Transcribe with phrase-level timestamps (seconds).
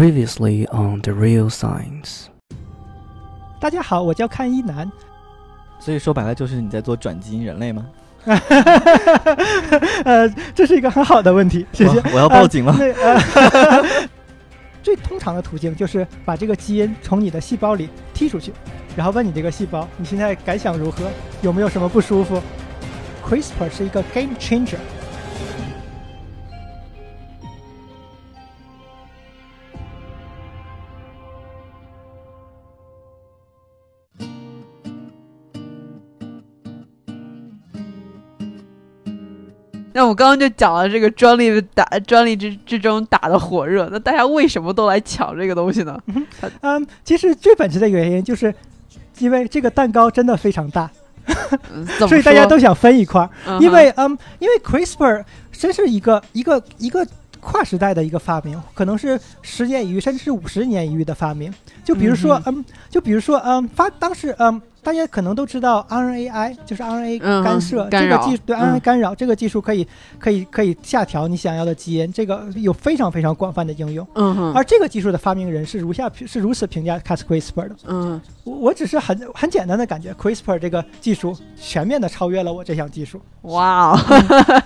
[0.00, 2.28] Previously on the Real Science，
[3.60, 4.90] 大家好，我叫看一男。
[5.78, 7.84] 所以说白了就是你在做转基因人类吗？
[10.06, 12.00] 呃，这是一个很好的问题，谢谢。
[12.14, 12.74] 我要报警了。
[14.82, 18.54] 最通常的途径就是把这个基因从你的细胞里踢出去，
[18.96, 21.10] 然后问你这个细胞，你现在感想如何？
[21.42, 22.40] 有没有什么不舒服
[23.22, 24.78] ？CRISPR 是一个 game changer。
[39.92, 45.98] 那我刚刚就讲了这个专利打专利之之中打的火热，那大家为什么都来抢这个东西呢？
[46.62, 48.54] 嗯，其实最本质的原因就是
[49.18, 50.90] 因为这个蛋糕真的非常大，
[52.08, 53.30] 所以大家都想分一块儿。
[53.46, 57.06] 嗯因为嗯，因为 CRISPR 真是一个一个一个
[57.40, 61.52] 跨时代的一个发明，可能是十年一遇，甚至是五十年一遇的发明。
[61.84, 69.86] 就比如说，嗯就比如说，嗯，发当时，嗯，大家可能都知道 RNAi 就是 RNA 嗯干涉、干这个技术，对嗯 RNA 干扰、这个技术可以
[70.18, 74.06] 可以可以下调你想要的基因，这个有非常非常广泛的应用。
[74.14, 77.76] 嗯哼而这个技术的发明人是如下是如此评价 Cas CRISPR 的。
[77.86, 83.20] 嗯我我只是很很简单的感觉，CRISPR 这个技术全面的超越了我这项技术。
[83.42, 83.98] 哇哦，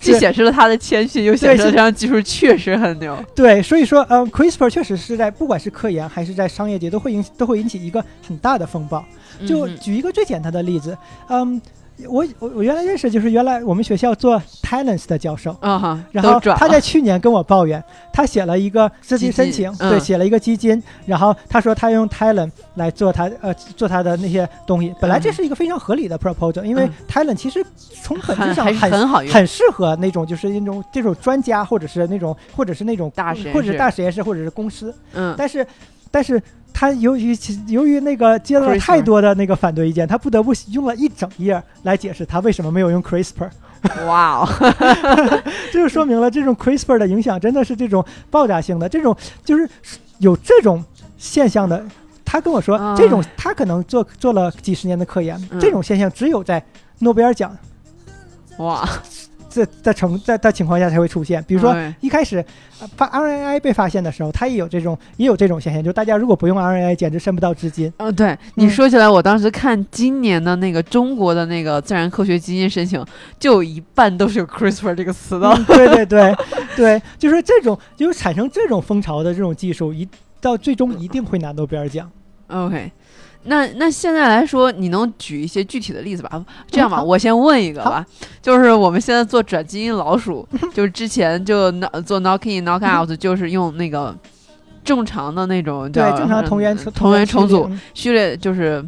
[0.00, 3.22] 既显示了他的谦逊，又显示了这项技术确实很牛。
[3.34, 9.04] 对，所以说，嗯，CRISPR 确实是在不管是科研还是在商业界都会引都会引起一个很大的风暴。
[9.46, 10.96] 就举一个最简单的例子，
[11.28, 11.60] 嗯，
[12.08, 15.56] 我我我原来认识就是原来我们学校做 Talents 的教授。
[15.60, 19.90] 啊哈，然后他在去年跟我抱怨，他写了一个资金申请，嗯。
[19.90, 24.94] 对，写了一个基金，然后他说他用 Talent 来做他呃做他的那些东西。
[25.00, 25.32] 本来这嗯。
[25.32, 26.92] 是一个非常合理的 proposal，因为嗯。
[27.08, 27.64] Talent 其实
[28.02, 35.34] 从本质上很很好用，很适合那种就是那种这种专家或者是那种或者是那种大实验或者是大实验室或者是公司，嗯。
[35.36, 35.66] 但是
[36.10, 43.50] 但是他由于其由于那个接了太多的那个反对意见，他不得不用了一整页来解释他为什么没有用 CRISPR。
[44.06, 44.48] 哇哦，
[45.72, 49.68] 这就说明了这种 CRISPR 的影响真的是这种爆炸性的，这种就是
[50.18, 50.84] 有这种
[51.16, 51.82] 现象的。
[52.24, 55.58] 他跟我说，啊这种他可能做做了几十年的科研，嗯。
[55.58, 56.62] 这种现象只有在
[56.98, 57.56] 诺贝尔奖。
[58.58, 58.88] 哇，
[59.50, 61.42] 这的成在的情况下才会出现。
[61.44, 62.42] 比如说哎一开始
[62.80, 67.92] 呃发 RNAi 被发现的时候，它也有这种也有这种现象，就大家如果不用 RNAi，简直伸不到至今。
[67.98, 73.04] 嗯，对你嗯说起来，我当时看今年的那个中国的那个自然科学基金申请，
[73.38, 75.48] 就有一半都是有 CRISPR 这个词的。
[75.48, 76.36] 嗯对对对
[76.76, 80.08] 对，就是这种就是产生这种风潮的这种技术，一
[80.40, 82.10] 到最终一定会拿诺贝尔奖。
[82.48, 82.90] OK，
[83.44, 86.44] 那那现在来说，你能举一些具体的例子吧？
[86.70, 88.04] 这样吧，好我先问一个吧，
[88.42, 91.70] 就是我们现在做转基因老鼠， 就是之前就
[92.04, 94.14] 做 knock in knock out，就是用那个
[94.84, 98.84] 正常的那种叫对，正常同源嗯同源重组序列嗯序列，就是。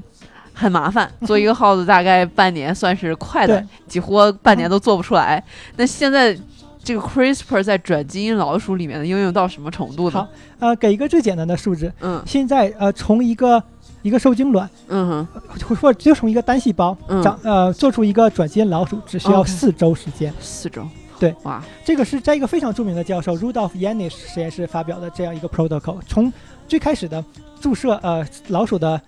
[0.54, 5.42] 很麻烦， 做一个耗子大概半年，算是快的，几乎半年都做不出来。
[5.76, 6.38] 那现在
[6.84, 10.28] 这个 CRISPR 在转基因老鼠里面的应用到什么程度呢好？
[10.58, 13.60] 呃，给一个最简单的数字，嗯现在呃从一个
[14.02, 15.28] 一个受精卵，嗯哼。
[15.66, 17.22] 或或者就从一个单细胞嗯。
[17.22, 20.32] 长呃做出一个转基因老鼠，只需要四周时间。
[20.40, 20.82] 四周，
[21.18, 26.32] 对，哇，这个是在一个非常著名的教授 Rudolf Yanish 实验室发表的这样一个 protocol，从
[26.66, 27.24] 最开始的
[27.60, 29.00] 注射呃老鼠的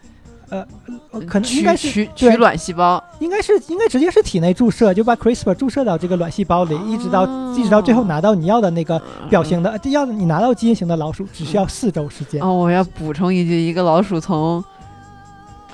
[0.50, 0.64] 呃
[1.10, 2.30] 呃可能应该是取对。
[2.30, 12.42] 取卵细胞，应该是应该直接是体内注射，就把 CRISPR 注射到这个卵细胞里，一直到哦一直到最后拿到你要的那个表型的，呃要你拿到基因型的老鼠，只需要四周时间。
[12.42, 14.62] 哦，我要补充一句，一个老鼠从，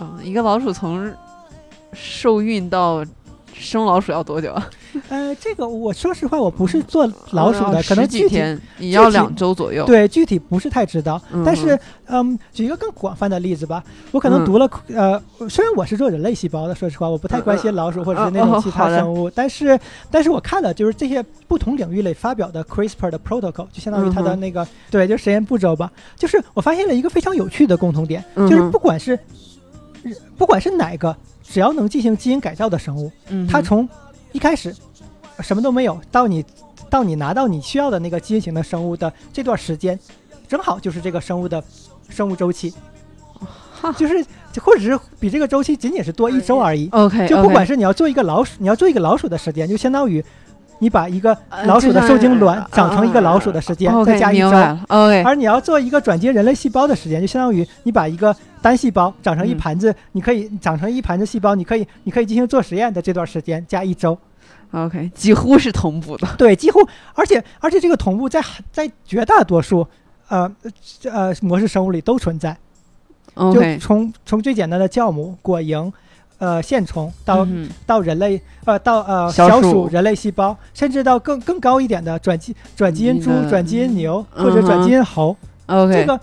[0.00, 1.12] 啊、一个老鼠从
[1.92, 3.04] 受孕到
[3.52, 4.70] 生老鼠要多久啊？
[5.08, 11.20] 呃，这个我说实话，我不是做老鼠的，哦可能具体十几天，也要两周左右。，对具体不是太知道。
[11.32, 19.78] 嗯但是，嗯，举一个更广泛的例子吧，我可能嗯读了，呃，虽然我是做人类细胞的，说实话，我不太关心老鼠或者是那种其他生物，但是，
[20.10, 29.16] 但是我看了就是这些不同领域里发表的 CRISPR 的 protocol，就相当于它的那个、对，就实验步骤吧，就是我发现了一个非常有趣的共同点，就是不管是
[30.40, 31.14] 不管是哪个，
[31.44, 33.86] 只要能进行基因改造的生物，嗯，它从
[34.32, 34.74] 一开始
[35.40, 36.42] 什么都没有，到你
[36.88, 40.00] 到你拿到你需要的那个基因型的生物的这段时间，
[40.48, 41.62] 正好就是这个生物的
[42.08, 42.72] 生物周期，
[43.98, 44.24] 就是
[44.62, 46.88] 或者是比这个周期仅仅是多一周而已。
[46.92, 50.24] OK，就不管是你要做一个老鼠，你要做一个老鼠的时间，就相当于
[50.78, 54.50] 你把一个呃老鼠的受精卵长成一个老鼠的时间，再加一周。
[54.88, 64.18] 而你要做一个转接人类细胞的时间，就相当于你把一个单细胞长成一嗯盘子，你可以长成一盘子细胞，你可以你可以进行做实验的这段时间加一周。
[64.72, 66.28] OK，几乎是同步的。
[66.38, 66.78] 对，几乎，
[67.14, 69.86] 而且而且这个同步在很在绝大多数
[70.28, 70.50] 呃
[71.04, 72.56] 呃模式生物里都存在。
[73.34, 75.90] 就 OK，从从最简单的酵母、果蝇、
[76.38, 85.36] 呃线虫到、嗯到人类，呃，到呃小鼠人类细胞，甚至到更更高一点的转基转基因猪那、个转基因牛嗯或者转基因猴。
[85.66, 86.20] OK，这个，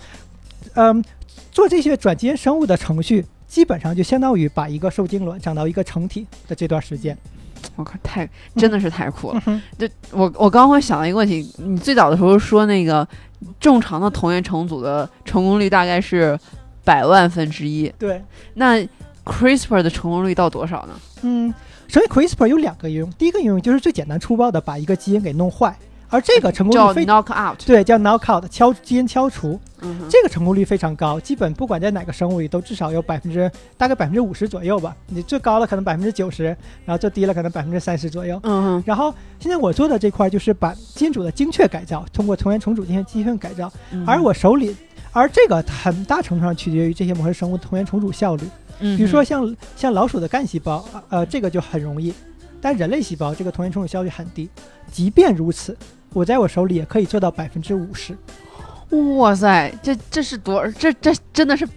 [0.74, 1.04] 嗯，
[1.58, 7.18] 做这些转基因生物的程序，基本上就相当于把一个受精卵长到一个成体的这段时间。
[7.74, 9.42] 我靠，太真的是太酷了。
[9.46, 13.04] 嗯就我我刚会想到一个问题，你最早的时候说那个
[13.58, 16.38] 正常的同源重组的成功率大概是
[16.84, 18.22] 百万分之一，对，
[18.54, 18.78] 那
[19.24, 20.94] CRISPR 的成功率到多少呢？
[21.22, 21.52] 嗯，
[21.88, 25.76] 所以 CRISPR 有两个应用，第一个应用就是最简单粗暴的把一个基因给弄坏，
[26.10, 27.58] 而这个成功率非 knock out。
[27.66, 29.58] 对叫 knockout 敲基因敲除。
[29.80, 34.96] 嗯，这个成功率非常高，基本不管在哪个生物里都至少有百分之大概百分之五十左右吧。
[35.06, 36.44] 你最高了可能百分之九十，
[36.84, 38.40] 然后最低了可能百分之三十左右。
[38.84, 43.72] 然后现在我做的这块就是把基因组的精确改造，通过同源重组进行基因改造。
[43.92, 44.74] 嗯，而我手里，
[45.12, 48.42] 而这个很大程度上取决于这些模式生物同源重组效率。
[48.80, 52.12] 嗯，比如说像像老鼠的干细胞，呃，这个就很容易，
[52.60, 54.48] 但人类细胞这个同源重组效率很低。
[54.90, 55.76] 即便如此，
[56.18, 58.16] 我在我手里也可以做到百分之五十。
[59.18, 61.68] 哇塞，这这是多这这真的是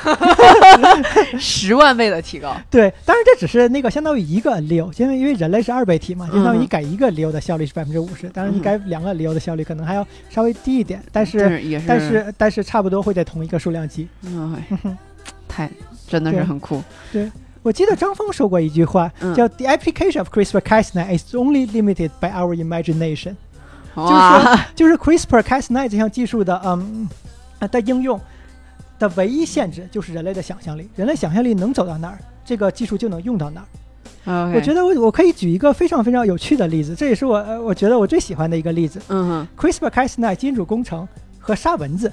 [1.38, 2.56] 十万倍的提高。
[2.70, 14.08] 对，当然这只是那个相当于一个 allele，因为因为人类是二倍体嘛，相当于嗯你改一个 allele 的效率是百分之五十，当然你嗯改两个 allele 的效率可能还要稍微低一点，但是是也是，但是但是差不多会在同一个数量级。
[14.22, 14.96] 嗯，哎
[15.46, 15.70] 太
[16.06, 16.82] 真的是对很酷。
[17.12, 17.30] 对
[17.62, 23.34] 我记得张峰说过一句话，嗯叫 “The application of CRISPR-Cas9 is only limited by our imagination”，
[23.94, 27.08] 哇，就是 CRISPR-Cas9 这项技术的嗯
[27.58, 28.20] 呃的应用
[28.98, 33.66] 的唯一限制就是人类的想象力，人类想象力能走到哪儿，这个技术就能用到哪儿。
[34.54, 39.00] 我觉得，我我可以举一个非常非常有趣的例子，这也是我呃我觉得我最喜欢的一个例子。
[39.08, 41.08] 嗯：CRISPR-Cas9 基因组工程
[41.38, 42.12] 和杀蚊子，哼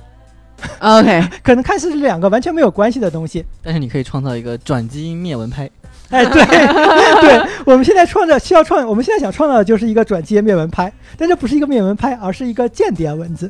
[0.80, 3.45] ，OK， 可能看似是两个完全没有关系的东西。
[3.63, 5.69] 但是你可以创造一个转基因灭蚊拍，
[6.09, 6.44] 哎，对
[7.21, 13.50] 对，我们现在创造需要创，我们现在想创造的就是一个转基因灭蚊拍，但这不是一个灭蚊拍，而是一个间谍蚊子。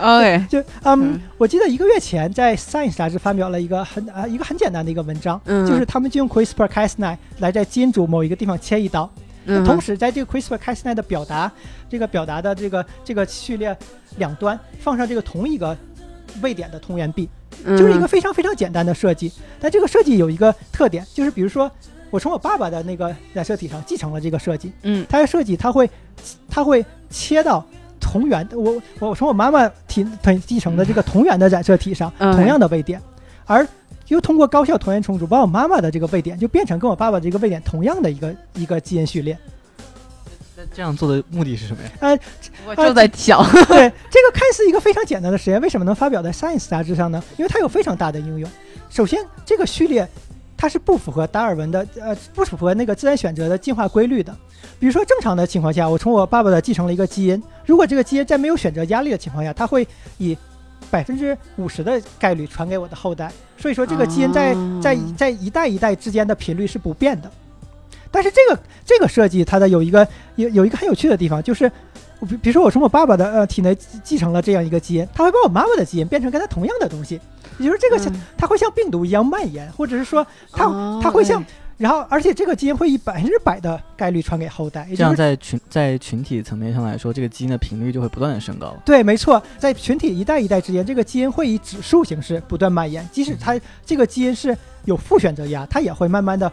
[0.00, 5.66] OK，就嗯嗯，我记得一个月前在 Science 杂志发表了一个很啊一个很简单的一个文章，嗯。
[5.66, 9.10] 就是他们就用 CRISPR-Cas9 来在基因组某一个地方切一刀，
[9.46, 11.50] 嗯，同时在这个 CRISPR-Cas9 的表达
[11.90, 13.76] 这个表达的这个这个序列
[14.18, 15.76] 两端放上这个同一个
[16.42, 17.28] 位点的同源壁，
[17.64, 19.32] 就是一个非常非常简单的设计。
[19.60, 21.70] 但这个设计有一个特点，就是比如说
[22.10, 25.88] 我从我爸爸的那个染色体上继承了这个设计，嗯它的设计它会
[26.48, 27.64] 它会切到
[28.00, 33.00] 同源，我我从我妈妈体体继承的这个同源的染色体上嗯同样的位点，
[33.44, 33.66] 而
[34.08, 39.36] 又通过高效同源重组，把我妈妈的这个位点就变成跟我爸爸这个位点同样的一个一个基因序列。
[40.58, 41.90] 那这样做的目的是什么呀？
[42.00, 42.18] 呃，
[42.66, 47.22] 我就在想， 对，这个看似一个非常简单的实验，为什么能发表在 Science 杂志上呢？
[47.36, 48.50] 因为它有非常大的应用。
[48.90, 50.08] 首先，这个序列
[50.56, 54.36] 它是不符合达尔文的呃不符合那个自然选择的进化规律的。
[54.80, 60.36] 比如说，正常的情况下，我从我爸爸的继承了一个基因，如果这个基因在没有选择压力的情况下，它会以
[60.90, 63.30] 百分之五十的概率传给我的后代。
[63.56, 67.30] 所以说，这个基因在哦在在一代一代之间的频率是不变的。
[68.10, 70.06] 但是这个这个设计它的有一个
[70.36, 71.70] 有有一个很有趣的地方，就是
[72.20, 77.20] 我比比如说我从我爸爸的呃体内继继承了这样一个基因，它会把我妈妈的基因变成跟它同样的东西，
[77.58, 81.00] 也就是这个像、嗯它会像病毒一样蔓延，或者是说它、哦。
[81.02, 88.74] 它会像哎，然后而且这个基因会以百分之百的概率传给后代，也这样在群在群体层面上来说，这个基因的频率就会不断的升高。
[88.84, 96.50] 对，没错，在群体一代一代之间，这个基因会以指数形式不断蔓延，即使它这个基因是有负选择压，它也会慢慢的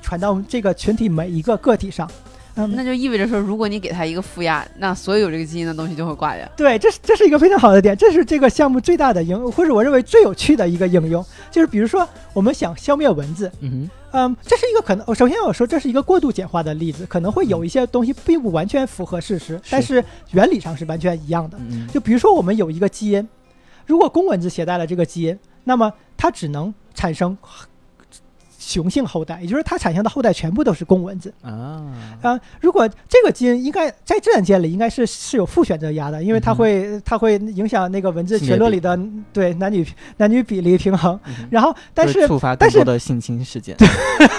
[0.00, 2.10] 传到这个群体每一个个体上。
[2.56, 6.46] 嗯，那就意味着说，如果你给它一个负压，那所有这个基因的东西就会挂掉。
[6.56, 21.56] 对，这是这是一个非常好的点，这是这个项目最大的应用，或者我认为最有趣的一个应用，就是比如说我们想消灭蚊子，嗯嗯，这是一个可能，首先我说这是一个过度简化的例子，可能会有一些东西并不完全符合事实，但是原理上是完全一样的。
[21.94, 23.26] 就比如说我们有一个基因，
[23.86, 27.38] 如果公蚊子携带了这个基因，那么它只能产生
[28.60, 31.32] 雄性后代，也就是它产生的后代全部都是公蚊子。
[31.40, 31.82] 啊，
[32.20, 38.98] 啊、如果这个基因应该在自然界里应该是是有负选择压的，因为它会、它会影响那个蚊子群落里的
[39.32, 39.86] 对男女
[40.18, 41.18] 男女比例平衡。
[41.26, 43.74] 嗯然后，但是触发但是更多的性侵事件。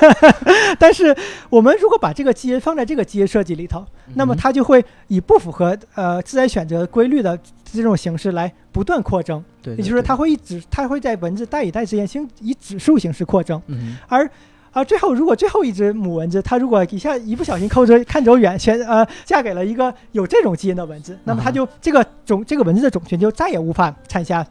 [0.77, 1.15] 但是
[1.49, 7.37] 我们如果把这个基因放在这个基因设计里头，那么它就会以不符合呃自然选择规律的
[7.77, 13.61] 这种形式来不断扩增，对，也就是说它，会一指它会在文字代与代之间形以指数形式扩增。
[13.67, 14.29] 嗯而
[14.71, 24.47] 啊，最后如果最后一只母蚊子，它如果一下一不小心扣着看走远，选呃嫁给了一个有这种基因的蚊子，那么它啊就这个种这个蚊子的种群就再也无法产下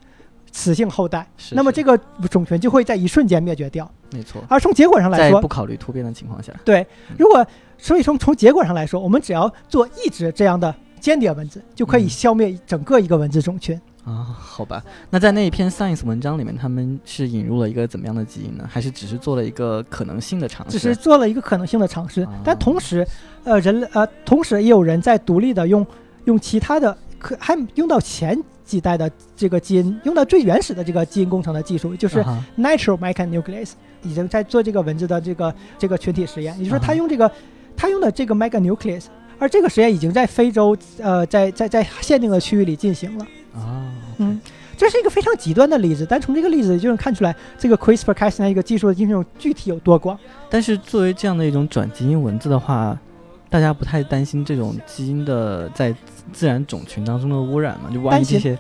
[0.53, 1.97] 雌性后代，是是那么这个
[2.31, 3.91] 种群就会在一瞬间灭绝掉。
[4.13, 6.87] 没错，而从结果上来说不，考虑突变的情况下，对，
[7.17, 7.47] 如果
[7.79, 13.81] 所以从从结果上来说，我们只要做一只这样的间谍文字，就可以嗯消灭整个一个文字种群。
[14.05, 18.67] 啊，好吧，那在那一篇 Science 文章里面，他们是引入了一个怎么样的基因呢？
[18.69, 20.79] 还是只是做了一个可能性的尝试？
[20.79, 23.07] 只是做了一个可能性的尝试啊，但同时，
[23.45, 25.87] 呃，人呃，同时也有人在独立的用
[26.25, 37.31] 用其他的可还用到前几代的这个基因，用到最原始的这个基因工程的技术，就是啊哈 natural mechanuclease，已经在做这个文字的这个这个群体实验，也就是说，他用这个
[37.77, 39.05] 他用的这个 mechanuclease，
[39.41, 43.27] 而这个实验已经在非洲呃在在在限定的区域里进行了。
[43.55, 44.41] 啊，嗯，
[44.77, 50.17] 这是一个非常极端的例子，但从这个例子就能看出来，这个 CRISPR-Cas9 一个技术的应用具体有多广。
[50.49, 52.97] 但是作为这样的一种转基因文字的话，
[53.49, 55.93] 大家不太担心这种基因的在
[56.33, 57.91] 自然种群当中的污染嘛？
[57.93, 58.57] 就万一些，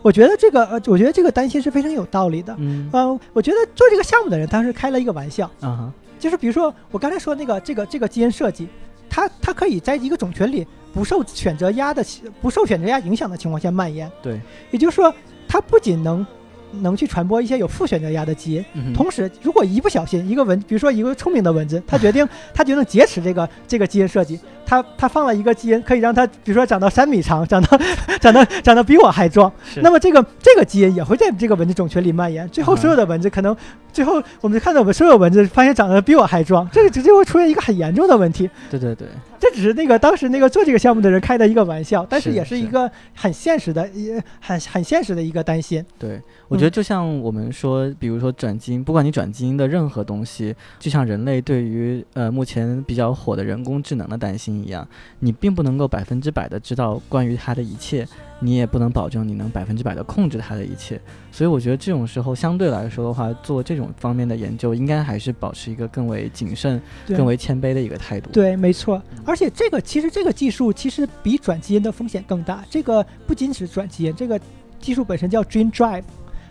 [0.00, 2.54] 我觉得这个，呃，我觉得这个担心是非常有道理的。
[2.58, 8.66] 嗯呃，我觉得做这个项目的人当时开了一个玩笑，啊哈，就是比如说我刚才说那个这个这个基因设计，
[9.10, 12.02] 它它可以在一个种群里不受选择压的
[12.40, 14.40] 不受选择压影响的情况下蔓延，对，
[14.70, 15.12] 也就是说，
[15.46, 16.26] 它不仅能
[16.72, 24.38] 能去传播一些有负选择压的基因，嗯同时如果一不小心一个蚊，比如说一个聪明的蚊子，它决定它决定劫持这个这个基因设计，
[24.70, 27.76] 它它放了一个基因可以让它比如说长到三米长，长到
[28.20, 29.52] 长到长到比我还壮。
[29.82, 33.56] 那么这个这个基因也会在这个蚊子种群里蔓延，最后所有的蚊子可能，
[33.92, 38.48] 最后我们看到我们所有蚊子发现长得比我还壮，这个就会出现一个很严重的问题。
[38.70, 39.08] 对对对，
[39.40, 45.84] 这只是那个当时那个做这个项目的人开的一个玩笑，但是也是一个很现实的，也很很现实的一个担心。
[45.98, 54.86] 对，我觉得就像我们说，比如说转基因，不管你转基因的任何东西，就像人类对于呃目前比较火的人工智能的担心一样，
[55.18, 58.06] 你并不能够百分之百的知道关于它的一切，
[58.40, 61.00] 你也不能保证你能百分之百的控制它的一切。
[61.32, 68.30] 所以我觉得这种时候相对来说的话，做这种方面的研究，应该还是保持一个更为谨慎、更为谦卑的一个态度。
[68.30, 69.02] 对，没错。
[69.24, 72.64] 而且这个其实这个技术其实比转基因的风险更大。
[72.68, 74.40] 这个不仅是转基因，这个
[74.80, 76.04] 技术本身叫 Gene Drive，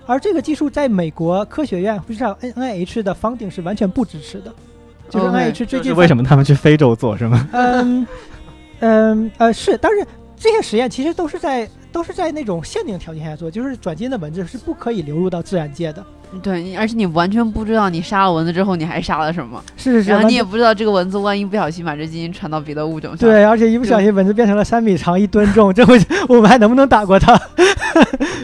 [0.06, 4.54] 而这个技术在美国科学院不知道 N I H 的 funding 是完全不支持的。
[5.10, 7.48] 就是 OK，N I H 最近为什么他们去非洲做是吗？
[7.52, 8.08] 嗯
[8.80, 10.06] 嗯呃是，但是
[10.38, 16.04] 这些实验其实都是在都是在那种限定条件下做，就是转基因的蚊子是不可以流入到自然界的。
[16.44, 23.28] 对，你而且你完全不知道你杀了蚊子之后你还杀了什么，是是是，然后你也不知道这个蚊子万一不小心把这基因传到别的物种上。
[23.28, 27.34] 对，而且一不小心蚊子变成了三米长、一吨重，这回我们还能不能打过它？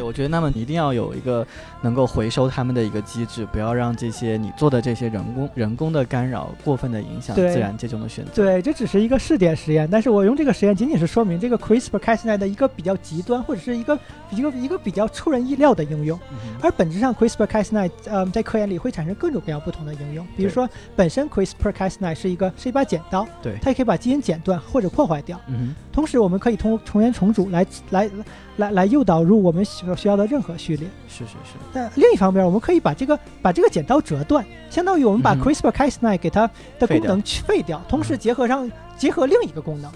[0.03, 1.45] 我觉得那么一定要有一个
[1.81, 8.31] 能够回收它们的一个机制，不要让这些你做的这些人工人工的干扰过分的影响自然界中的选择。
[8.33, 13.97] 对，这只是一个试点实验，但是我用这个实验仅仅是说明这个 CRISPR-Cas9 的一个比较极端或者是一个
[14.31, 16.19] 一个一个比较出人意料的应用。
[16.31, 25.39] 嗯而本质上，CRISPR-Cas9 呃在科研里会产生各种各样不同的应用，比如说本身 CRISPR-Cas9 是一个是一把剪刀，对它也可以把基因剪断或者破坏掉。
[25.47, 28.09] 嗯同时，我们可以通过重元重组来来
[28.57, 30.87] 来来诱导入我们所需要的任何序列。
[31.07, 36.49] 是是是，但另一方面，我们可以把这个把这个剪刀折断，相当于我们把嗯哼 CRISPR-Cas9 给它
[36.79, 39.89] 的功能去废掉，同时结合上结合另一个功能，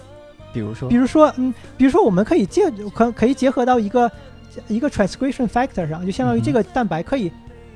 [0.53, 4.11] 比如说比如说，嗯，比如说我们可以结可可以结合到一个
[4.67, 7.31] 一个 transcription factor 上，就相当于这个蛋白可以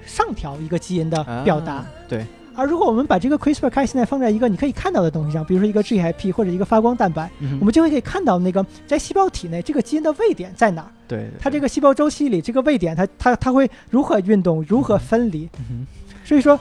[0.05, 1.73] 上调一个基因的表达。
[1.75, 2.25] 啊对，
[2.55, 10.91] 而如果我们把这个 CRISPR-Cas9 放在一个你可以看到的东西上，比如说一个 GIP 或者一个发光蛋白，嗯我们就会可以看到那个在细胞体内这个基因的位点在哪儿。
[11.07, 15.49] 对对它这个细胞周期里，这个位点它它它会如何运动，如何分离。
[15.69, 15.85] 嗯
[16.25, 16.57] 所以说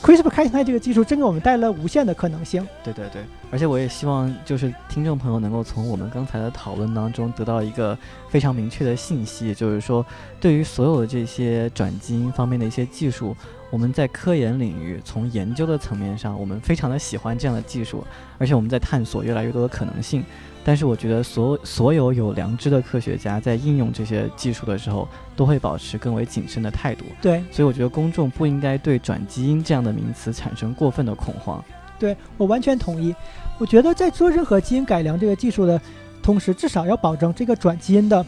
[0.00, 2.66] ，CRISPR-Cas9 这个技术真给我们带来了无限的可能性。
[2.82, 7.96] 对对对，而且我也希望就是听众朋友能够从我们刚才的讨论当中得到一个
[8.28, 10.04] 非常明确的信息，就是说
[10.40, 13.36] 对于所有的这些转基因方面的一些技术。
[13.70, 18.04] 我们在科研领域，从研究的层面上，我们非常的喜欢这样的技术，
[18.36, 20.22] 而且我们在探索越来越多的可能性。
[20.64, 27.04] 但是我觉得所所有有良知的科学家在应用这些技术的时候，都会保持更为谨慎的态度。
[27.20, 31.62] 对所以我觉得公众不应该对转基因这样的名词产生过分的恐慌。
[31.98, 33.14] 对，我完全同意。
[33.58, 35.80] 我觉得在做任何基因改良这个技术的
[36.22, 38.24] 同时，至少要保证这个转基因的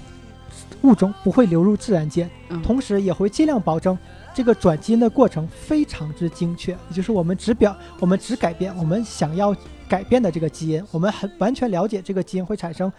[0.83, 3.97] 物种不会流入自然界，嗯同时也会尽量保证
[4.35, 9.55] 这个转基因的过程非常之精确，也就是我们只表我们只改变我们想要
[9.89, 12.93] 改变的这个基因，我们很完全了解这个基因会产生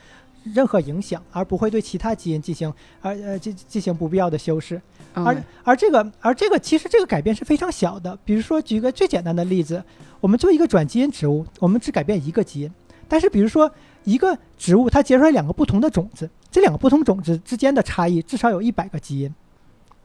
[0.53, 4.81] 任何影响，而不会对其他基因进行而呃进进行不必要的修饰。
[5.13, 8.17] 而嗯而这个而这个其实这个改变是非常小的。
[8.23, 9.83] 比如说举一个最简单的例子，
[10.21, 12.71] 我们做一个转基因植物，我们只改变一个基因，
[13.09, 13.69] 但是比如说
[14.05, 19.33] 一个植物它结出来两个不同的种子，这两个不同种子之间的差异至少有一百个基因。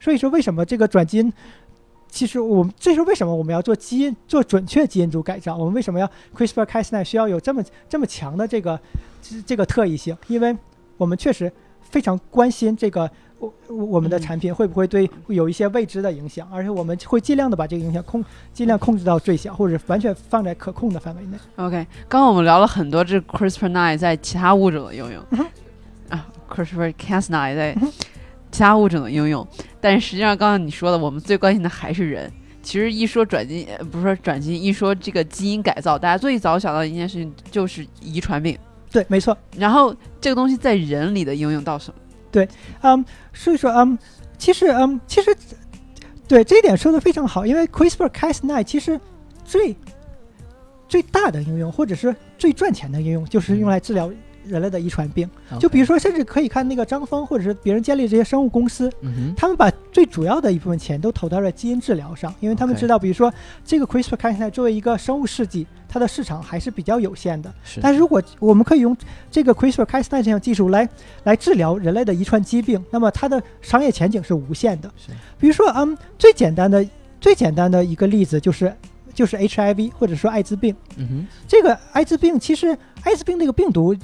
[0.01, 1.33] 所以说为什么这个转基因？
[2.09, 5.57] 其实我们这是为什么我们要做基因做准确基因组改造？
[5.57, 8.81] 我们为什么要 CRISPR-Cas9 需要有这么这么强的这个
[9.23, 10.17] 这这个特异性？
[10.27, 10.57] 因为
[10.97, 11.53] 我们确实
[11.83, 21.39] 非常关心这个我我我们的嗯产品会不会对有一些未知的影响，而且我们会尽量的把这个影响控尽量控制到最小，或者完全放在可控的范围内。
[21.57, 25.47] OK，刚刚我们聊了很多这 CRISPR-9 在其他物种的应用，嗯
[26.09, 27.81] 啊，CRISPR-Cas9 在其
[28.51, 29.47] 他物种的应用，
[29.81, 32.31] 但是实际上刚刚你说的，我们最关心的还是人。
[32.63, 38.59] 其实一说转基因，呃不是说转基因，一说这个基因改造，大家最早想到的一件事情就是遗传病。
[38.93, 39.37] 对，没错。
[39.57, 41.99] 然后这个东西在人里的应用到什么？
[42.31, 42.47] 对
[42.83, 43.99] 嗯，所以说，嗯，
[44.37, 45.35] 其实，嗯，其实，
[46.29, 49.01] 对这一点说的非常好，因为 CRISPR-Cas9 其实
[49.45, 49.75] 最
[50.87, 54.13] 最大的应用，或者是最赚钱的应用，就是用来治疗
[54.51, 55.29] 人类的遗传病。
[55.59, 63.33] 就比如说，甚至可以看那个张峰或者是别人建立这些生物公司，嗯，他们把最主要的一部分钱都投到了基因治疗上，因为他们知道，比如说
[63.65, 67.53] 这个 CRISPR-Cas9 作为一个生物试剂，它的市场还是比较有限的。
[67.65, 68.97] 是，但是如果我们可以用
[69.31, 70.89] 这个 CRISPR-Cas9 这项技术来
[71.25, 74.91] 来治疗人类的遗传疾病，那么它的商业前景是无限的。
[75.39, 76.87] 比如说，嗯，最简单的
[77.21, 78.75] 最简单的一个例子就是
[79.13, 80.75] 就是 HIV 或者说艾滋病。
[80.97, 83.95] 嗯哼，这个艾滋病其实艾滋病这个病毒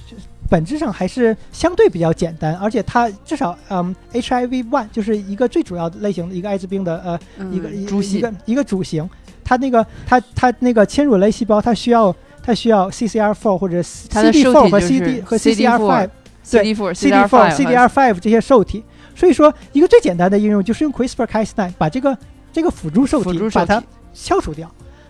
[0.49, 9.09] 本质上还是相对比较简单，而且它至少嗯 HIV one 就是一个最主要的类型的一个艾滋病的呃一个、一个一个主型，
[9.45, 16.11] 它那个它它那个侵入类细胞，它需要它需要 CCR4 或者它的受 CD4 和 CD 和 CD4 CCR5
[16.51, 18.85] 对 CD4、CD4、CDR5 CDR5 这些受体。
[19.15, 22.17] 所以说，一个最简单的应用就是用 CRISPR-Cas9 把这个
[22.53, 23.83] 这个辅助受体把它。
[24.19, 24.67] 消除掉。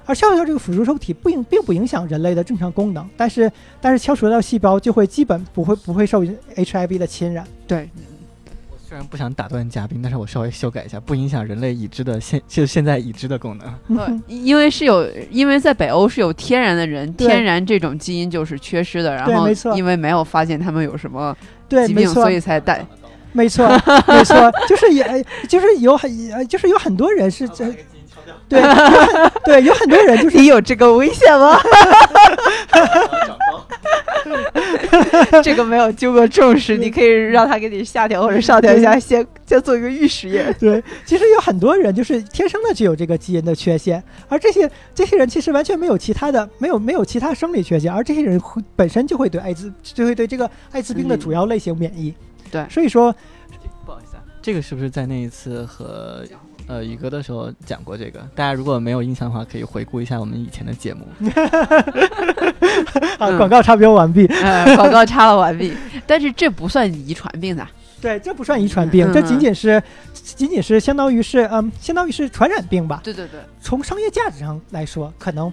[0.06, 7.44] 而消除掉这个辅助受体不影并不影响人类的正常功能，但是但是消除掉细胞就会基本不会不会受 HIV 的侵染。
[7.66, 7.90] 对，
[8.70, 14.22] 我虽然不想打断嘉宾，但是我稍微修改一下，不影响人类已知的现就是现在已知的功能。
[14.28, 21.36] 因为是有，因为在北欧是有天然的人，天然这种基因就是缺失的，然后因为没有发现他们有什么
[21.68, 22.86] 对，疾病，所，以才带。
[23.32, 23.68] 没错，
[24.06, 27.74] 没错，就是也就是有很呃就是有很多人是这。
[28.48, 31.58] 对，有很对，有很多人就是你有这个危险吗？
[35.42, 40.54] 这个没有经过重视，你可以让他给你下调或者上调一下，先先做一个预实验。
[40.58, 52.14] 对，其实有很多人就是天生的就有这个基因的缺陷，而这些这些人其实完全没有其他的，没有没有其他生理缺陷，而这些人会本身就会对艾滋就会对这个艾滋病的嗯主要类型免疫。
[52.50, 53.14] 对所以说
[53.84, 56.24] 不好意思啊，这个是不是在那一次和
[56.68, 58.20] 呃宇哥的时候讲过这个？
[58.34, 61.06] 大家如果没有印象的话，可以回顾一下我们以前的节目。
[63.18, 64.26] 啊，嗯广告插播完毕。
[64.42, 65.72] 呃，广告插了完毕，
[66.06, 67.66] 但是这不算遗传病的。
[68.00, 73.00] 对，这不算遗传病，嗯这仅仅是仅仅是相当于是嗯，相当于是传染病吧。
[73.02, 75.52] 对对对，从商业价值上来说，可能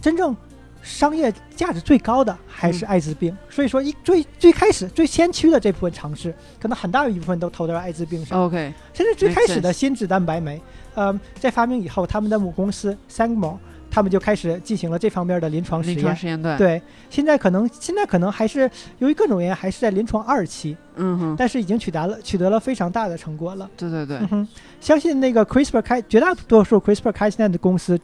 [0.00, 0.34] 真正
[0.82, 3.36] 商业价值最高的还是艾滋病。
[3.48, 8.40] 所以说一最最开始最先驱的这部分尝试，可能很大一部分都投到了艾滋病上。
[8.42, 10.60] OK，甚至最开始的心智蛋白酶，
[10.94, 13.56] 呃，在发明以后，他们的母公司 Sangamo，
[13.90, 16.16] 他们就开始进行了这方面的临床实临床验。
[16.16, 23.68] 实验段。，对，现在可能现在可能还是由于各种原因，还是在临床二期，嗯哼，但是已经取得了取得了非常大的成果了。
[23.76, 24.48] 对对对嗯，哼，
[24.80, 28.00] 相信那个 CRISPR 开绝大多数 CRISPR 开现在的公司，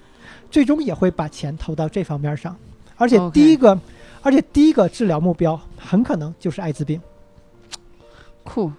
[0.51, 2.57] 最终也会把钱投到这方面上，
[2.97, 3.79] 而且第一个
[4.23, 7.01] 而且第一个治疗目标很可能就是艾滋病。
[8.45, 8.71] 酷。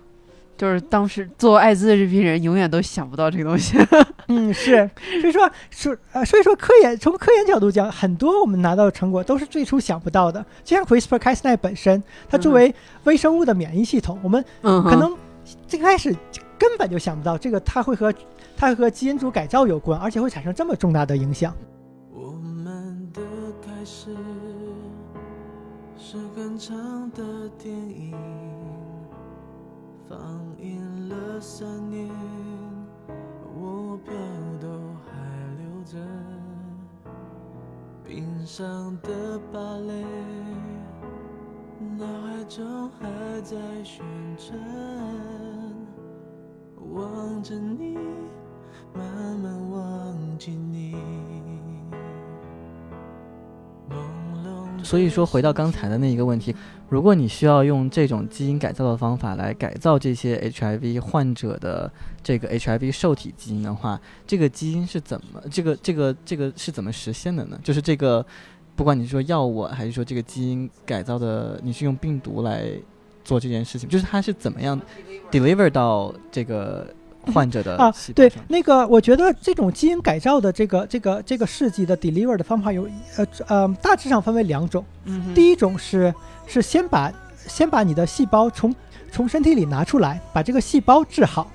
[0.57, 3.77] 就是当时做艾滋的这批人永远都想不到这个东西。
[4.27, 4.89] 嗯，是，
[5.21, 10.43] 所以说，是呃，所以说科研从科研角度讲，很多我们拿到的成果都是最初想不到的。
[10.63, 15.15] 就像 CRISPR-Cas9 本身，它作为微生物的免疫系统，我们可能
[15.67, 16.15] 最开始
[16.57, 18.13] 根本就想不到这个它会和
[18.55, 21.53] 它会和基因组改造有关，而且会产生这么重大的影响。
[22.11, 23.21] 我们的
[23.61, 24.15] 开始
[25.97, 28.15] 是很长的电影，
[30.09, 30.19] 放
[30.59, 32.09] 映了三年，
[33.55, 34.13] 我票
[34.59, 34.67] 都
[35.05, 35.11] 还
[35.57, 35.97] 留着，
[38.03, 40.03] 冰上的芭蕾，
[41.97, 44.03] 脑海中还在旋
[44.37, 44.57] 转，
[46.97, 47.95] 望着你，
[48.93, 49.05] 慢
[49.39, 50.95] 慢忘记你。
[54.83, 56.55] 所以说，回到刚才的那一个问题，
[56.87, 61.91] 如果你需要用这种基因改造的方法来改造这些 HIV 患者的
[62.23, 67.59] 这个 HIV 受体基因的话，这个基因是怎么这个这个这个是怎么实现的呢？
[67.61, 68.25] 就是这个，
[68.77, 72.71] 不管你是说药物还是说这个基因改造的，你是用病毒来
[73.27, 74.79] 做这件事情，就是它是怎么样
[75.29, 76.87] deliver 到这个
[77.33, 82.87] 患者的啊对那个我觉得这种基因改造的这个这个这个试剂的 deliver 的方法有
[83.17, 84.81] 呃呃大致上分为两种。
[85.03, 86.13] 嗯，第一种是
[86.45, 87.11] 是先把
[87.45, 88.73] 先把你的细胞从
[89.11, 91.51] 从身体里拿出来，把这个细胞治好，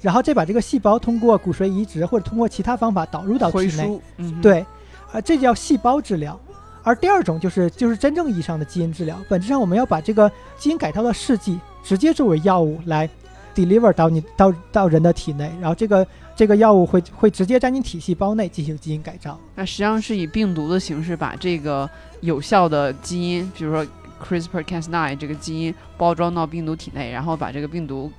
[0.00, 4.00] 然后再把这个细胞通过骨髓移植或者通过其他方法导入到体内。
[4.16, 4.66] 嗯，对，
[5.12, 6.38] 啊、这叫细胞治疗。
[6.82, 13.08] 而第二种就是就是真正意义上的基因治疗，本质上我们要把这个基因改造的试剂直接作为药物来
[13.54, 19.38] deliver 到你到到人的体内，然后这个这个药物会会直接在你体细胞内进行基因改造。
[19.54, 21.88] 那实际上是以病毒的形式把这个
[22.20, 23.86] 有效的基因，比如说
[24.24, 28.10] CRISPR-Cas9 这个基因包装到病毒体内，然后把这个病毒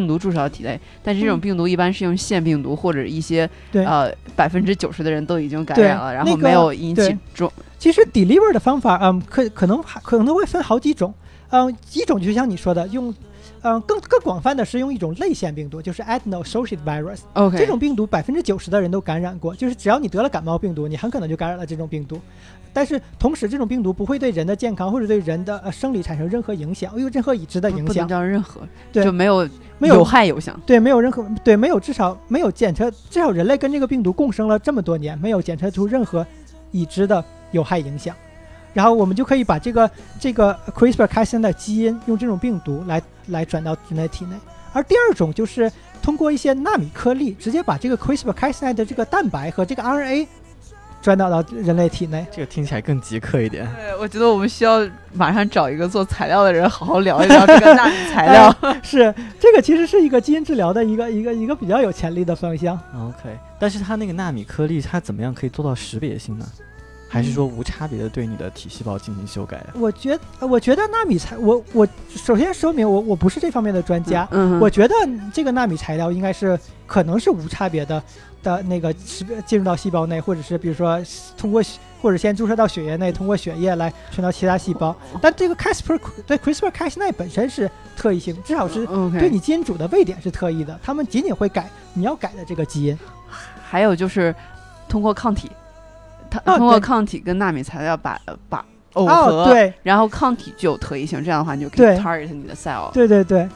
[0.00, 0.78] 病毒注射到体内。
[1.02, 7.52] 但是这种嗯病毒一般是用腺病毒或者一些对呃百分之九十的人都已经感染了，然后没有引起对重。
[7.78, 11.12] 其实 deliver 的方法，嗯，可可能还可能会分好几种，
[11.50, 13.14] 嗯，一种就像你说的，用，
[13.62, 17.18] 嗯，更更广泛的是用一种类腺病毒，就是 adeno-associated virus。
[17.34, 22.18] OK，这种病毒百分之九十的人都感染过，就是只要你得了感冒病毒，你很可能就感染了这种病毒。
[22.74, 28.60] 但是同时，这种病毒不会对人的健康或者对人的呃生理产生任何影响，有任何已知的影响不不能，叫任何，
[28.92, 30.60] 对就没有没有有害有响。
[30.66, 36.26] 对，没有任何对，没有至少没有检测，至少人类跟这个病毒共生了这么多年，没有检测出任何
[36.72, 38.14] 已知的有害影响。
[38.72, 44.34] 然后我们就可以把这个这个 CRISPR-Cas9 的基因用这种病毒来来转到人类体内。
[44.72, 45.70] 而第二种就是
[46.02, 50.26] 通过一些纳米颗粒，直接把这个 CRISPR-Cas9 的这个蛋白和这个 RNA
[51.04, 52.26] 转导到人类体内。
[52.32, 53.68] 这个听起来更极客一点。
[53.76, 54.80] 对，我觉得我们需要
[55.12, 58.56] 马上找一个做材料的人，好好聊一聊这个纳米材料。
[58.82, 62.74] 是这个其实是一个基因治疗的一个一个一个比较有潜力的方向。
[62.96, 66.46] OK，但是它那个纳米颗粒，它怎么样可以做到识别性呢？
[67.06, 69.70] 还是说无差别的对你的体细胞进行修改啊？
[69.74, 74.94] 我觉呃我觉得纳米材，我我首先说明我我不是这方面的专家，嗯，我觉得
[75.34, 78.02] 这个纳米材料应该是可能是无差别的
[78.44, 78.92] 的那个
[79.44, 81.02] 进入到细胞内，或者是比如说
[81.36, 84.94] 通过血或者先注射到血液内，通过血液来传到其他细胞。
[85.20, 88.86] 但这个 CRISPR 对 CRISPR-Cas9 本身是特异性，至少是。
[89.18, 92.98] 对你基因组的位点是特异的，他们仅仅会改你要改的这个基因。
[93.66, 94.34] 还有就是
[94.88, 95.50] 通过抗体，
[96.30, 102.92] 它啊通过抗体跟纳米材料把把耦合，哦，对然后抗体具有特异性，这样的话你就可以对 target 你的 cell。
[102.92, 103.48] 对对对，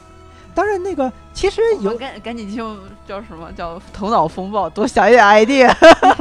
[0.58, 5.72] 当然那个其实有赶赶紧就叫什么叫头脑风暴，多想一点 idea。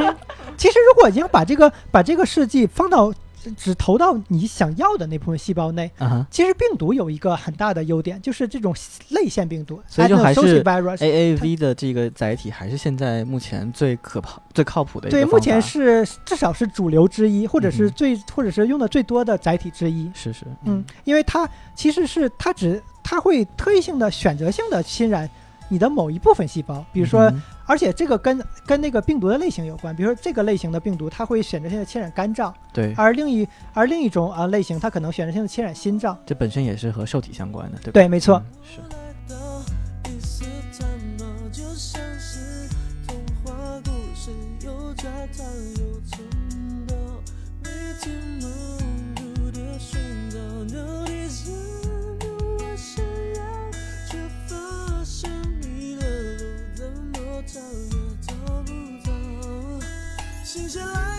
[0.55, 3.11] 其实，如果已经把这个把这个试剂放到
[3.55, 5.89] 只投到你想要的那部分细胞内，
[6.29, 8.75] 其实病毒有一个很大的优点，就是这种
[9.09, 10.97] 类腺病毒，所以就还是 adeno-associated virus。
[10.97, 20.11] ，AAV 的这个载体还是现在目前最可靠、最靠谱的一个对，目前是至少是主流之一，或者是最、或者是用的最多的载体之一。
[20.13, 25.29] 是是嗯，因为它其实是它只它会特异性的选择性的侵染
[25.69, 36.17] 你的某一部分细胞，比如说，嗯而且这个跟跟那个病毒的类型有关，比如说这个类型的病毒，它会选择性的侵染肝脏，对，而另一而另一种啊、类型，它可能选择性的侵染心脏。
[36.25, 37.91] 这本身也是和受体相关的，对吧？
[37.93, 39.06] 对没错嗯是。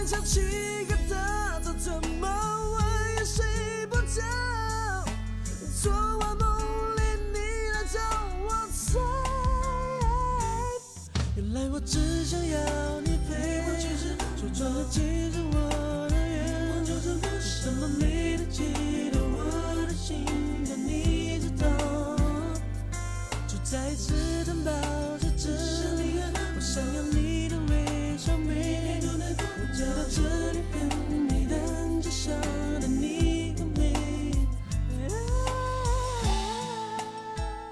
[0.08, 0.40] 想起
[0.86, 2.26] 个大早，怎么
[2.72, 2.82] 问
[3.18, 3.44] 也睡
[3.90, 4.22] 不着。
[5.82, 6.48] 昨晚梦
[6.96, 7.38] 里你
[7.74, 8.00] 来找
[8.42, 8.98] 我猜，
[11.36, 12.58] 原来我只想要
[13.02, 20.24] 你陪我，其实说穿了，其实我的愿望就是什么你的记得我的心，
[20.66, 21.68] 但你知道，
[23.46, 24.70] 就再次担保
[25.18, 25.50] 着这
[25.96, 25.97] 里，